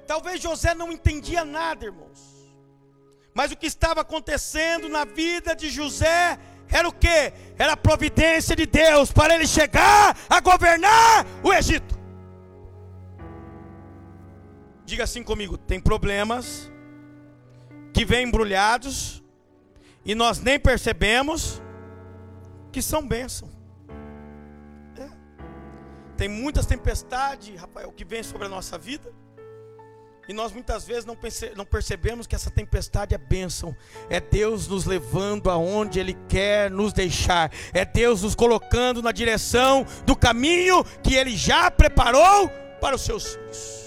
[0.08, 2.32] Talvez José não entendia nada, irmãos.
[3.34, 6.38] Mas o que estava acontecendo na vida de José
[6.72, 7.34] era o que?
[7.58, 12.00] Era a providência de Deus para ele chegar a governar o Egito.
[14.86, 16.72] Diga assim comigo: tem problemas
[17.94, 19.22] que vêm embrulhados
[20.06, 21.62] e nós nem percebemos
[22.72, 23.50] que são bênção.
[24.98, 25.10] É.
[26.16, 29.14] Tem muitas tempestades, Rafael, que vêm sobre a nossa vida
[30.32, 31.18] e nós muitas vezes não,
[31.58, 33.76] não percebemos que essa tempestade é bênção.
[34.10, 37.52] É Deus nos levando aonde Ele quer nos deixar.
[37.74, 43.36] É Deus nos colocando na direção do caminho que Ele já preparou para os seus
[43.36, 43.82] filhos.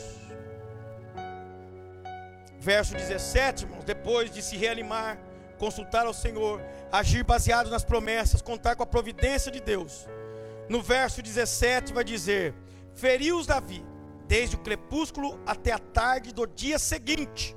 [2.61, 5.19] Verso 17, irmãos, depois de se reanimar,
[5.59, 6.61] consultar ao Senhor,
[6.93, 10.07] agir baseado nas promessas, contar com a providência de Deus.
[10.69, 12.55] No verso 17 vai dizer:
[12.95, 13.83] Feriu-os Davi
[14.35, 17.57] desde o crepúsculo até a tarde do dia seguinte.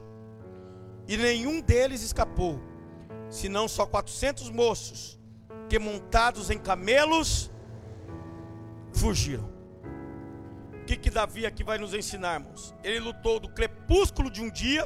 [1.07, 2.61] E nenhum deles escapou,
[3.31, 5.19] senão só 400 moços,
[5.67, 7.49] que montados em camelos
[8.93, 9.49] fugiram.
[10.81, 12.75] O que, que Davi aqui vai nos ensinar, irmãos?
[12.83, 14.85] Ele lutou do crepúsculo de um dia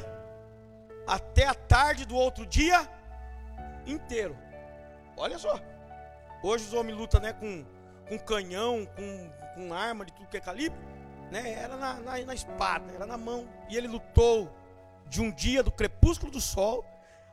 [1.06, 2.88] até a tarde do outro dia
[3.86, 4.34] inteiro.
[5.14, 5.60] Olha só.
[6.42, 7.66] Hoje os homens lutam né, com,
[8.08, 10.91] com canhão, com, com arma de tudo que é calibre
[11.32, 11.54] né?
[11.54, 13.48] Era na, na, na espada, era na mão.
[13.68, 14.54] E ele lutou
[15.08, 16.84] de um dia do crepúsculo do sol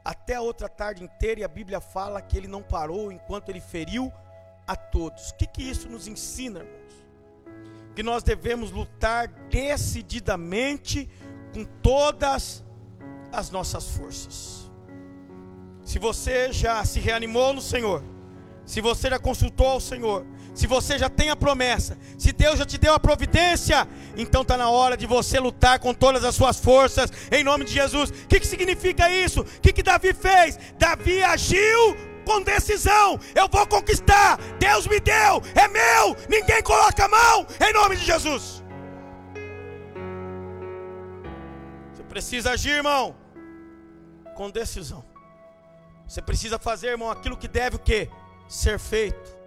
[0.03, 3.59] até a outra tarde inteira, e a Bíblia fala que ele não parou enquanto ele
[3.59, 4.11] feriu
[4.65, 5.29] a todos.
[5.29, 6.79] O que, que isso nos ensina, irmãos?
[7.93, 11.09] Que nós devemos lutar decididamente
[11.53, 12.63] com todas
[13.31, 14.71] as nossas forças.
[15.83, 18.01] Se você já se reanimou no Senhor,
[18.65, 20.25] se você já consultou ao Senhor,
[20.59, 23.87] se você já tem a promessa, se Deus já te deu a providência,
[24.17, 27.71] então está na hora de você lutar com todas as suas forças, em nome de
[27.71, 28.09] Jesus.
[28.09, 29.39] O que, que significa isso?
[29.39, 30.59] O que, que Davi fez?
[30.77, 31.95] Davi agiu
[32.25, 33.17] com decisão.
[33.33, 34.37] Eu vou conquistar.
[34.59, 36.17] Deus me deu, é meu.
[36.27, 38.61] Ninguém coloca a mão em nome de Jesus.
[41.93, 43.15] Você precisa agir, irmão,
[44.35, 45.05] com decisão.
[46.05, 48.09] Você precisa fazer, irmão, aquilo que deve o quê?
[48.49, 49.38] Ser feito.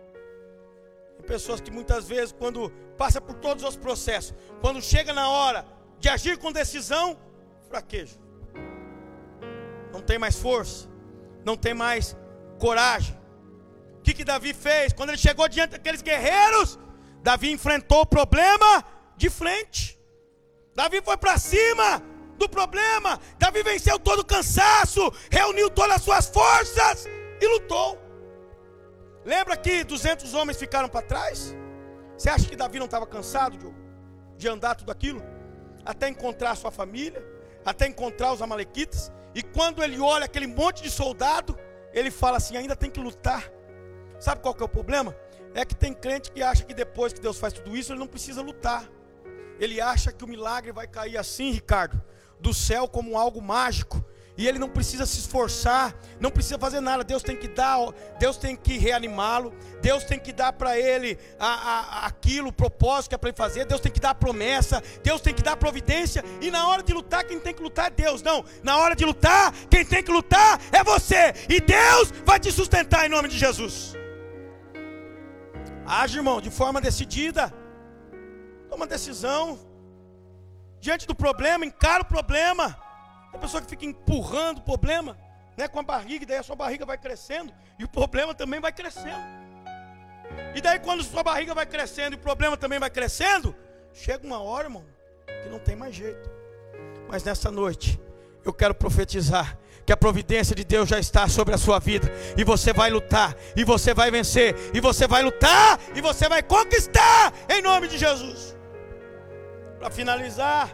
[1.22, 5.64] Pessoas que muitas vezes, quando passa por todos os processos, quando chega na hora
[5.98, 7.16] de agir com decisão,
[7.68, 8.16] fraqueja.
[9.92, 10.88] Não tem mais força,
[11.44, 12.16] não tem mais
[12.58, 13.16] coragem.
[13.98, 14.92] O que, que Davi fez?
[14.92, 16.78] Quando ele chegou diante daqueles guerreiros,
[17.22, 18.84] Davi enfrentou o problema
[19.16, 19.98] de frente.
[20.74, 22.02] Davi foi para cima
[22.36, 23.20] do problema.
[23.38, 27.08] Davi venceu todo o cansaço, reuniu todas as suas forças
[27.40, 28.01] e lutou.
[29.24, 31.54] Lembra que 200 homens ficaram para trás?
[32.16, 33.66] Você acha que Davi não estava cansado de,
[34.36, 35.22] de andar tudo aquilo?
[35.84, 37.24] Até encontrar sua família,
[37.64, 39.12] até encontrar os amalequitas.
[39.34, 41.58] E quando ele olha aquele monte de soldado,
[41.92, 43.50] ele fala assim: ainda tem que lutar.
[44.18, 45.16] Sabe qual que é o problema?
[45.54, 48.06] É que tem crente que acha que depois que Deus faz tudo isso, ele não
[48.06, 48.88] precisa lutar.
[49.58, 52.00] Ele acha que o milagre vai cair assim, Ricardo,
[52.40, 54.04] do céu como algo mágico.
[54.36, 57.04] E ele não precisa se esforçar, não precisa fazer nada.
[57.04, 57.78] Deus tem que dar,
[58.18, 59.52] Deus tem que reanimá-lo,
[59.82, 63.36] Deus tem que dar para ele a, a, aquilo, o propósito que é para ele
[63.36, 63.66] fazer.
[63.66, 66.24] Deus tem que dar a promessa, Deus tem que dar a providência.
[66.40, 68.22] E na hora de lutar, quem tem que lutar é Deus.
[68.22, 71.34] Não, na hora de lutar, quem tem que lutar é você.
[71.48, 73.94] E Deus vai te sustentar em nome de Jesus.
[75.86, 77.52] Age, irmão, de forma decidida.
[78.70, 79.58] Toma decisão.
[80.80, 82.76] Diante do problema, encara o problema.
[83.32, 85.16] A pessoa que fica empurrando o problema,
[85.56, 88.60] né, com a barriga, e daí a sua barriga vai crescendo e o problema também
[88.60, 89.42] vai crescendo.
[90.54, 93.54] E daí quando sua barriga vai crescendo e o problema também vai crescendo,
[93.92, 94.84] chega uma hora, irmão,
[95.42, 96.30] que não tem mais jeito.
[97.08, 98.00] Mas nessa noite,
[98.44, 102.44] eu quero profetizar que a providência de Deus já está sobre a sua vida, e
[102.44, 107.32] você vai lutar, e você vai vencer, e você vai lutar, e você vai conquistar,
[107.48, 108.56] em nome de Jesus.
[109.78, 110.70] Para finalizar,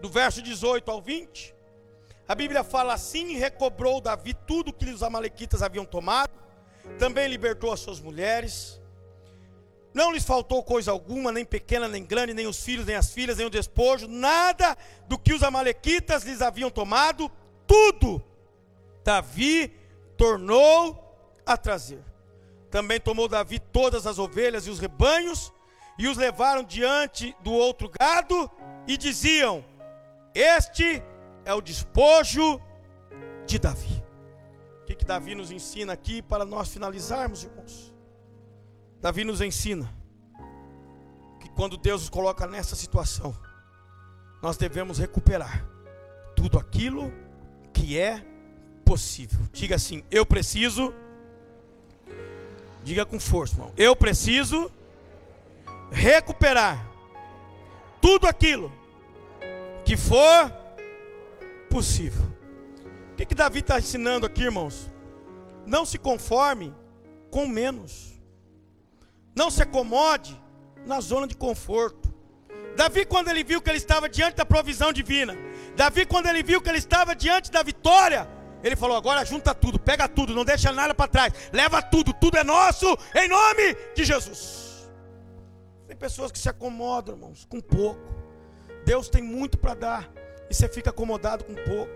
[0.00, 1.54] do verso 18 ao 20,
[2.26, 6.32] a Bíblia fala assim: recobrou Davi tudo que os amalequitas haviam tomado,
[6.98, 8.80] também libertou as suas mulheres,
[9.94, 13.38] não lhes faltou coisa alguma, nem pequena, nem grande, nem os filhos, nem as filhas,
[13.38, 14.76] nem o despojo, nada
[15.08, 17.30] do que os amalequitas lhes haviam tomado,
[17.66, 18.22] tudo
[19.02, 19.72] Davi
[20.16, 21.04] tornou
[21.44, 22.04] a trazer.
[22.70, 25.52] Também tomou Davi todas as ovelhas e os rebanhos,
[25.98, 28.50] e os levaram diante do outro gado,
[28.86, 29.64] e diziam:
[30.38, 31.02] este
[31.44, 32.60] é o despojo
[33.44, 34.04] de Davi.
[34.82, 37.92] O que, que Davi nos ensina aqui para nós finalizarmos, irmãos?
[39.00, 39.92] Davi nos ensina
[41.40, 43.36] que quando Deus nos coloca nessa situação,
[44.40, 45.66] nós devemos recuperar
[46.36, 47.12] tudo aquilo
[47.72, 48.24] que é
[48.84, 49.40] possível.
[49.52, 50.94] Diga assim: eu preciso.
[52.84, 53.72] Diga com força, irmão.
[53.76, 54.70] Eu preciso
[55.90, 56.88] recuperar
[58.00, 58.77] tudo aquilo
[59.88, 60.52] que for
[61.70, 62.22] possível.
[63.12, 64.92] O que, que Davi está ensinando aqui, irmãos?
[65.64, 66.74] Não se conforme
[67.30, 68.12] com menos.
[69.34, 70.38] Não se acomode
[70.84, 72.14] na zona de conforto.
[72.76, 75.34] Davi, quando ele viu que ele estava diante da provisão divina,
[75.74, 78.28] Davi, quando ele viu que ele estava diante da vitória,
[78.62, 82.36] ele falou: agora junta tudo, pega tudo, não deixa nada para trás, leva tudo, tudo
[82.36, 84.86] é nosso, em nome de Jesus.
[85.86, 88.17] Tem pessoas que se acomodam, irmãos, com pouco.
[88.88, 90.10] Deus tem muito para dar
[90.48, 91.92] e você fica acomodado com pouco.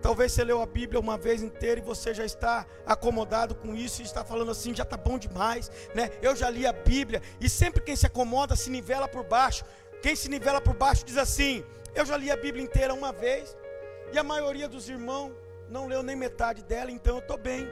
[0.00, 4.02] Talvez você leu a Bíblia uma vez inteira e você já está acomodado com isso
[4.02, 6.10] e está falando assim, já está bom demais, né?
[6.20, 9.64] Eu já li a Bíblia e sempre quem se acomoda se nivela por baixo.
[10.02, 11.64] Quem se nivela por baixo diz assim:
[11.94, 13.56] Eu já li a Bíblia inteira uma vez
[14.12, 15.30] e a maioria dos irmãos
[15.68, 17.68] não leu nem metade dela, então eu estou bem.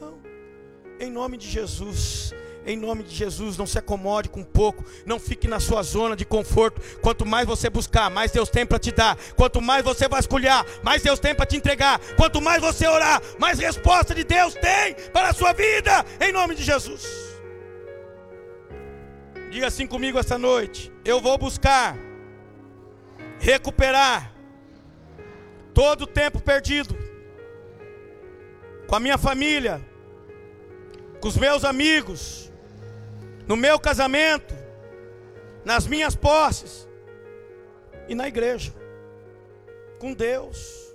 [0.00, 0.20] Não.
[0.98, 2.34] Em nome de Jesus,
[2.68, 6.26] em nome de Jesus, não se acomode com pouco, não fique na sua zona de
[6.26, 6.82] conforto.
[7.00, 9.16] Quanto mais você buscar, mais Deus tem para te dar.
[9.34, 11.98] Quanto mais você vasculhar, mais Deus tem para te entregar.
[12.14, 16.54] Quanto mais você orar, mais resposta de Deus tem para a sua vida, em nome
[16.54, 17.06] de Jesus.
[19.50, 21.96] Diga assim comigo esta noite: eu vou buscar
[23.38, 24.34] recuperar
[25.72, 26.94] todo o tempo perdido
[28.86, 29.80] com a minha família,
[31.18, 32.47] com os meus amigos,
[33.48, 34.54] no meu casamento,
[35.64, 36.86] nas minhas posses
[38.06, 38.74] e na igreja,
[39.98, 40.94] com Deus.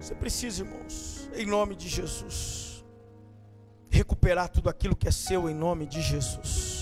[0.00, 2.82] Você precisa, irmãos, em nome de Jesus,
[3.90, 6.77] recuperar tudo aquilo que é seu em nome de Jesus.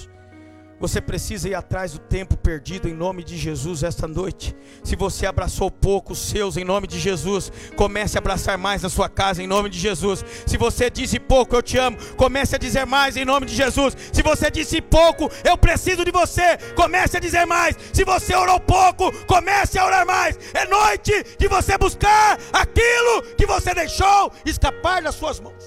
[0.78, 4.54] Você precisa ir atrás do tempo perdido em nome de Jesus esta noite.
[4.84, 8.90] Se você abraçou pouco os seus em nome de Jesus, comece a abraçar mais na
[8.90, 10.22] sua casa em nome de Jesus.
[10.44, 13.96] Se você disse pouco, eu te amo, comece a dizer mais em nome de Jesus.
[14.12, 17.74] Se você disse pouco, eu preciso de você, comece a dizer mais.
[17.94, 20.38] Se você orou pouco, comece a orar mais.
[20.52, 25.64] É noite de você buscar aquilo que você deixou escapar das suas mãos.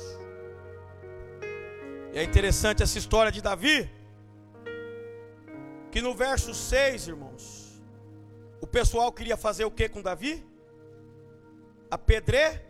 [2.13, 3.98] E é interessante essa história de Davi
[5.91, 7.81] que no verso 6, irmãos,
[8.61, 10.45] o pessoal queria fazer o que com Davi?
[11.89, 12.61] Apedre?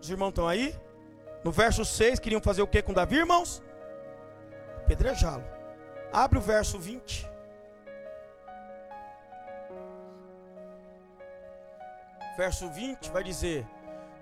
[0.00, 0.74] Os irmãos estão aí?
[1.44, 3.62] No verso 6, queriam fazer o que com Davi, irmãos?
[4.78, 5.44] Apedrejá-lo.
[6.12, 7.28] Abre o verso 20.
[12.36, 13.66] Verso 20 vai dizer: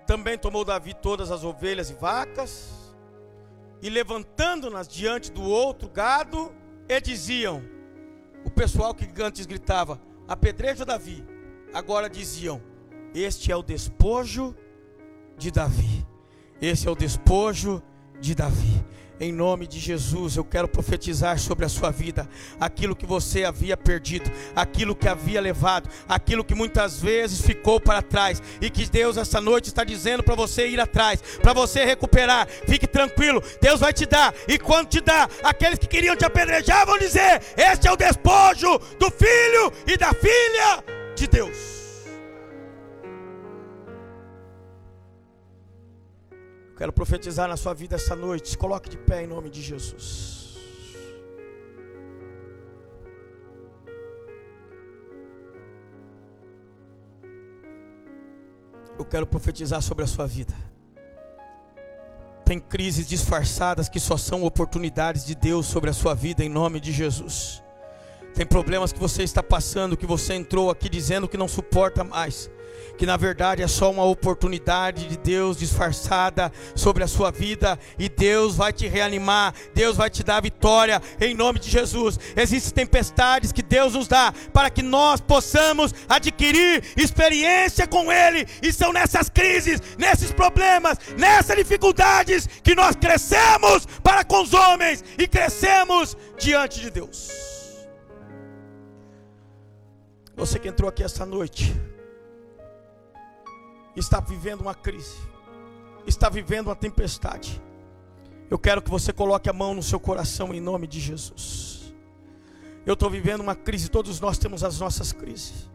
[0.05, 2.93] Também tomou Davi todas as ovelhas e vacas,
[3.81, 6.53] e levantando-nas diante do outro gado,
[6.89, 7.63] e diziam:
[8.43, 11.23] o pessoal que antes gritava, apedreja Davi,
[11.71, 12.61] agora diziam:
[13.13, 14.55] Este é o despojo
[15.37, 16.05] de Davi.
[16.59, 17.81] Esse é o despojo
[18.19, 18.83] de Davi.
[19.21, 23.75] Em nome de Jesus, eu quero profetizar sobre a sua vida aquilo que você havia
[23.75, 29.17] perdido, aquilo que havia levado, aquilo que muitas vezes ficou para trás e que Deus
[29.17, 32.47] essa noite está dizendo para você ir atrás, para você recuperar.
[32.47, 34.33] Fique tranquilo, Deus vai te dar.
[34.47, 38.79] E quando te dá, aqueles que queriam te apedrejar vão dizer: Este é o despojo
[38.97, 40.81] do filho e da filha
[41.13, 41.78] de Deus.
[46.79, 48.57] Quero profetizar na sua vida essa noite.
[48.57, 50.57] Coloque de pé em nome de Jesus.
[58.97, 60.53] Eu quero profetizar sobre a sua vida.
[62.45, 66.79] Tem crises disfarçadas que só são oportunidades de Deus sobre a sua vida em nome
[66.79, 67.61] de Jesus.
[68.33, 72.49] Tem problemas que você está passando, que você entrou aqui dizendo que não suporta mais
[72.99, 78.09] que na verdade é só uma oportunidade de Deus disfarçada sobre a sua vida e
[78.09, 82.19] Deus vai te reanimar, Deus vai te dar vitória em nome de Jesus.
[82.35, 88.73] Existem tempestades que Deus nos dá para que nós possamos adquirir experiência com Ele, e
[88.73, 95.25] são nessas crises, nesses problemas, nessas dificuldades que nós crescemos para com os homens e
[95.25, 97.29] crescemos diante de Deus.
[100.35, 101.73] Você que entrou aqui esta noite,
[103.95, 105.17] está vivendo uma crise,
[106.05, 107.61] está vivendo uma tempestade,
[108.49, 111.93] eu quero que você coloque a mão no seu coração em nome de Jesus.
[112.83, 115.69] Eu estou vivendo uma crise, todos nós temos as nossas crises.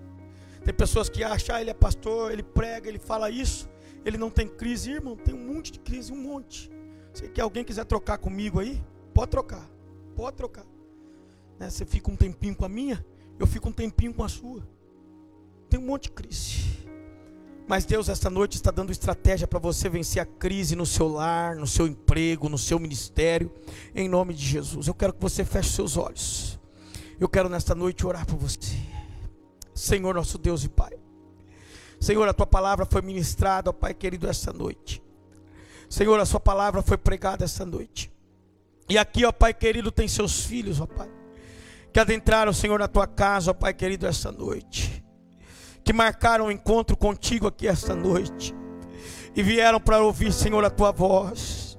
[0.65, 3.69] Tem pessoas que acham, ah, ele é pastor, ele prega, ele fala isso,
[4.05, 6.69] ele não tem crise, irmão, tem um monte de crise, um monte.
[7.13, 9.71] Se alguém quiser trocar comigo aí, pode trocar,
[10.17, 10.67] pode trocar.
[11.61, 11.71] Né?
[11.71, 13.05] Você fica um tempinho com a minha,
[13.39, 14.67] eu fico um tempinho com a sua.
[15.71, 16.84] Tem um monte de crise.
[17.67, 21.57] Mas Deus, esta noite, está dando estratégia para você vencer a crise no seu lar,
[21.57, 23.51] no seu emprego, no seu ministério,
[23.95, 24.87] em nome de Jesus.
[24.87, 26.59] Eu quero que você feche seus olhos.
[27.19, 28.77] Eu quero nesta noite orar por você.
[29.75, 30.93] Senhor, nosso Deus e Pai.
[31.99, 35.03] Senhor, a tua palavra foi ministrada, ó Pai querido, esta noite.
[35.89, 38.13] Senhor, a sua palavra foi pregada esta noite.
[38.91, 41.09] E aqui, ó Pai querido, tem seus filhos, ó Pai,
[41.91, 45.04] que adentraram, Senhor, na tua casa, ó Pai querido, esta noite
[45.85, 48.55] que marcaram o um encontro contigo aqui esta noite
[49.37, 51.79] e vieram para ouvir, Senhor, a tua voz.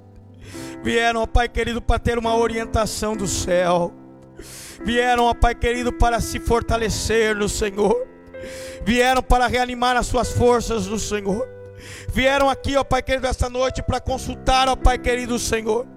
[0.84, 3.92] Vieram, ó Pai querido, para ter uma orientação do céu.
[4.84, 7.96] Vieram, ó Pai querido, para se fortalecer no Senhor.
[8.86, 11.48] Vieram para reanimar as suas forças no Senhor.
[12.14, 15.95] Vieram aqui, ó Pai querido, esta noite para consultar, ó Pai querido Senhor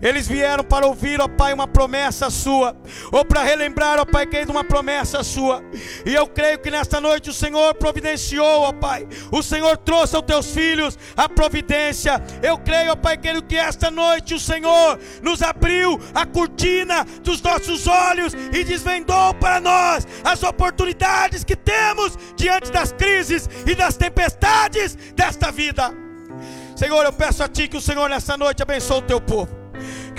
[0.00, 2.76] eles vieram para ouvir, ó Pai, uma promessa sua,
[3.12, 5.62] ou para relembrar, ó Pai querido, uma promessa sua.
[6.04, 9.06] E eu creio que nesta noite o Senhor providenciou, ó Pai.
[9.30, 12.22] O Senhor trouxe aos teus filhos a providência.
[12.42, 17.40] Eu creio, ó Pai querido, que esta noite o Senhor nos abriu a cortina dos
[17.42, 23.96] nossos olhos e desvendou para nós as oportunidades que temos diante das crises e das
[23.96, 25.92] tempestades desta vida.
[26.76, 29.59] Senhor, eu peço a Ti que o Senhor nessa noite abençoe o Teu povo.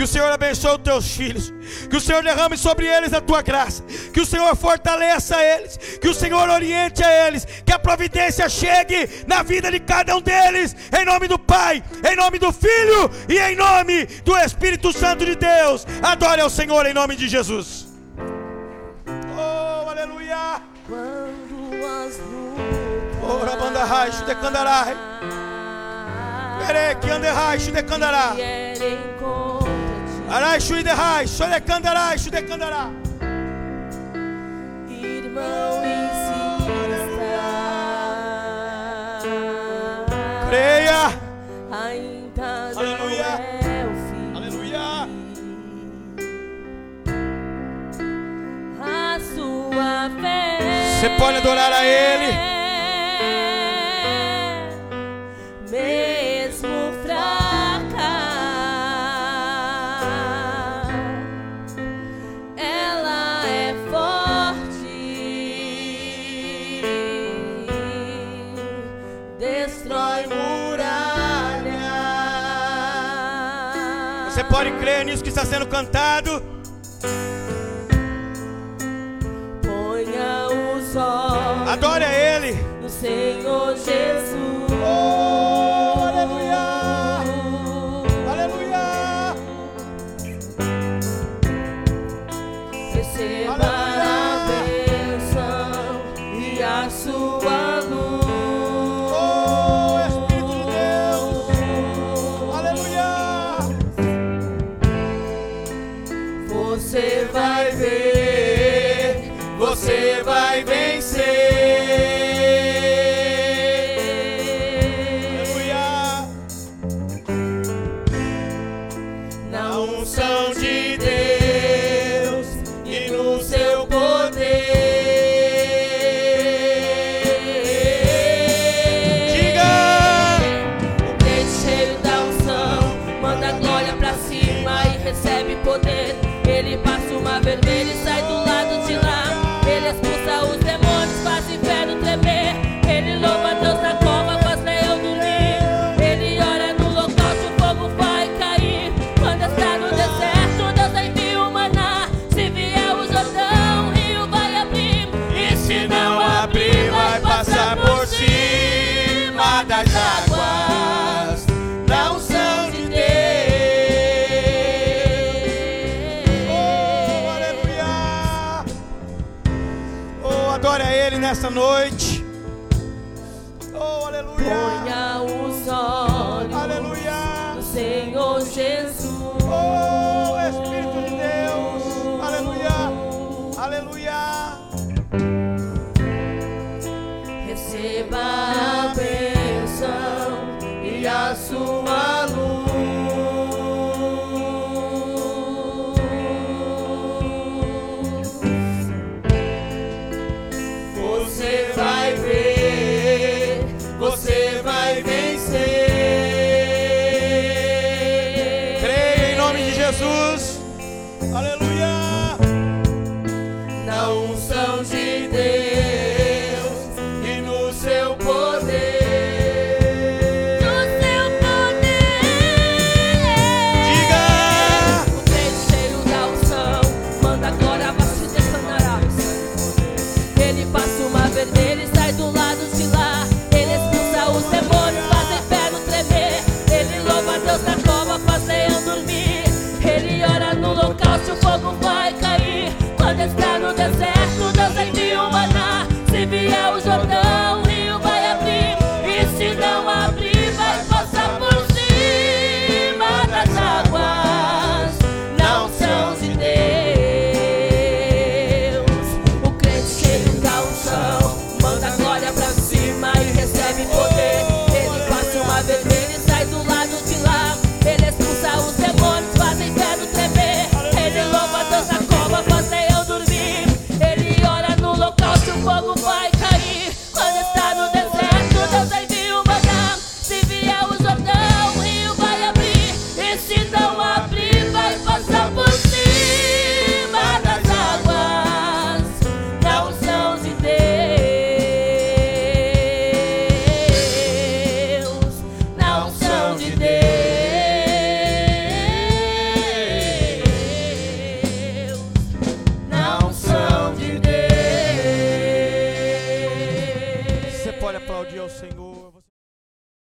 [0.02, 1.54] Que o Senhor abençoe os teus filhos.
[1.88, 3.84] Que o Senhor derrame sobre eles a tua graça.
[4.12, 5.78] Que o Senhor fortaleça eles.
[6.02, 7.46] Que o Senhor oriente a eles.
[7.64, 10.76] Que a providência chegue na vida de cada um deles.
[11.00, 15.36] Em nome do Pai, em nome do Filho e em nome do Espírito Santo de
[15.36, 15.86] Deus.
[16.02, 17.86] Adore ao Senhor em nome de Jesus.
[19.38, 20.64] Oh, aleluia.
[20.90, 23.20] Quando as lutas.
[23.22, 24.98] Oh, Rabanda Raish, Decandarai.
[26.68, 28.34] Ere que anderai, de candará.
[30.32, 32.90] Araixo e derrai, solecandará, chudecandará.
[34.88, 36.32] Irmão ensina.
[40.48, 41.04] Creia.
[41.70, 43.26] Ainda Aleluia.
[43.26, 43.86] É
[44.34, 44.80] Aleluia.
[48.82, 50.60] A sua fé.
[51.02, 52.32] Você pode adorar a Ele.
[55.70, 56.21] Meu
[74.52, 76.44] pode crer nisso que está sendo cantado.
[79.64, 81.70] Ponha os olhos.
[81.70, 82.54] Adore a Ele.
[82.82, 84.51] No Senhor Jesus.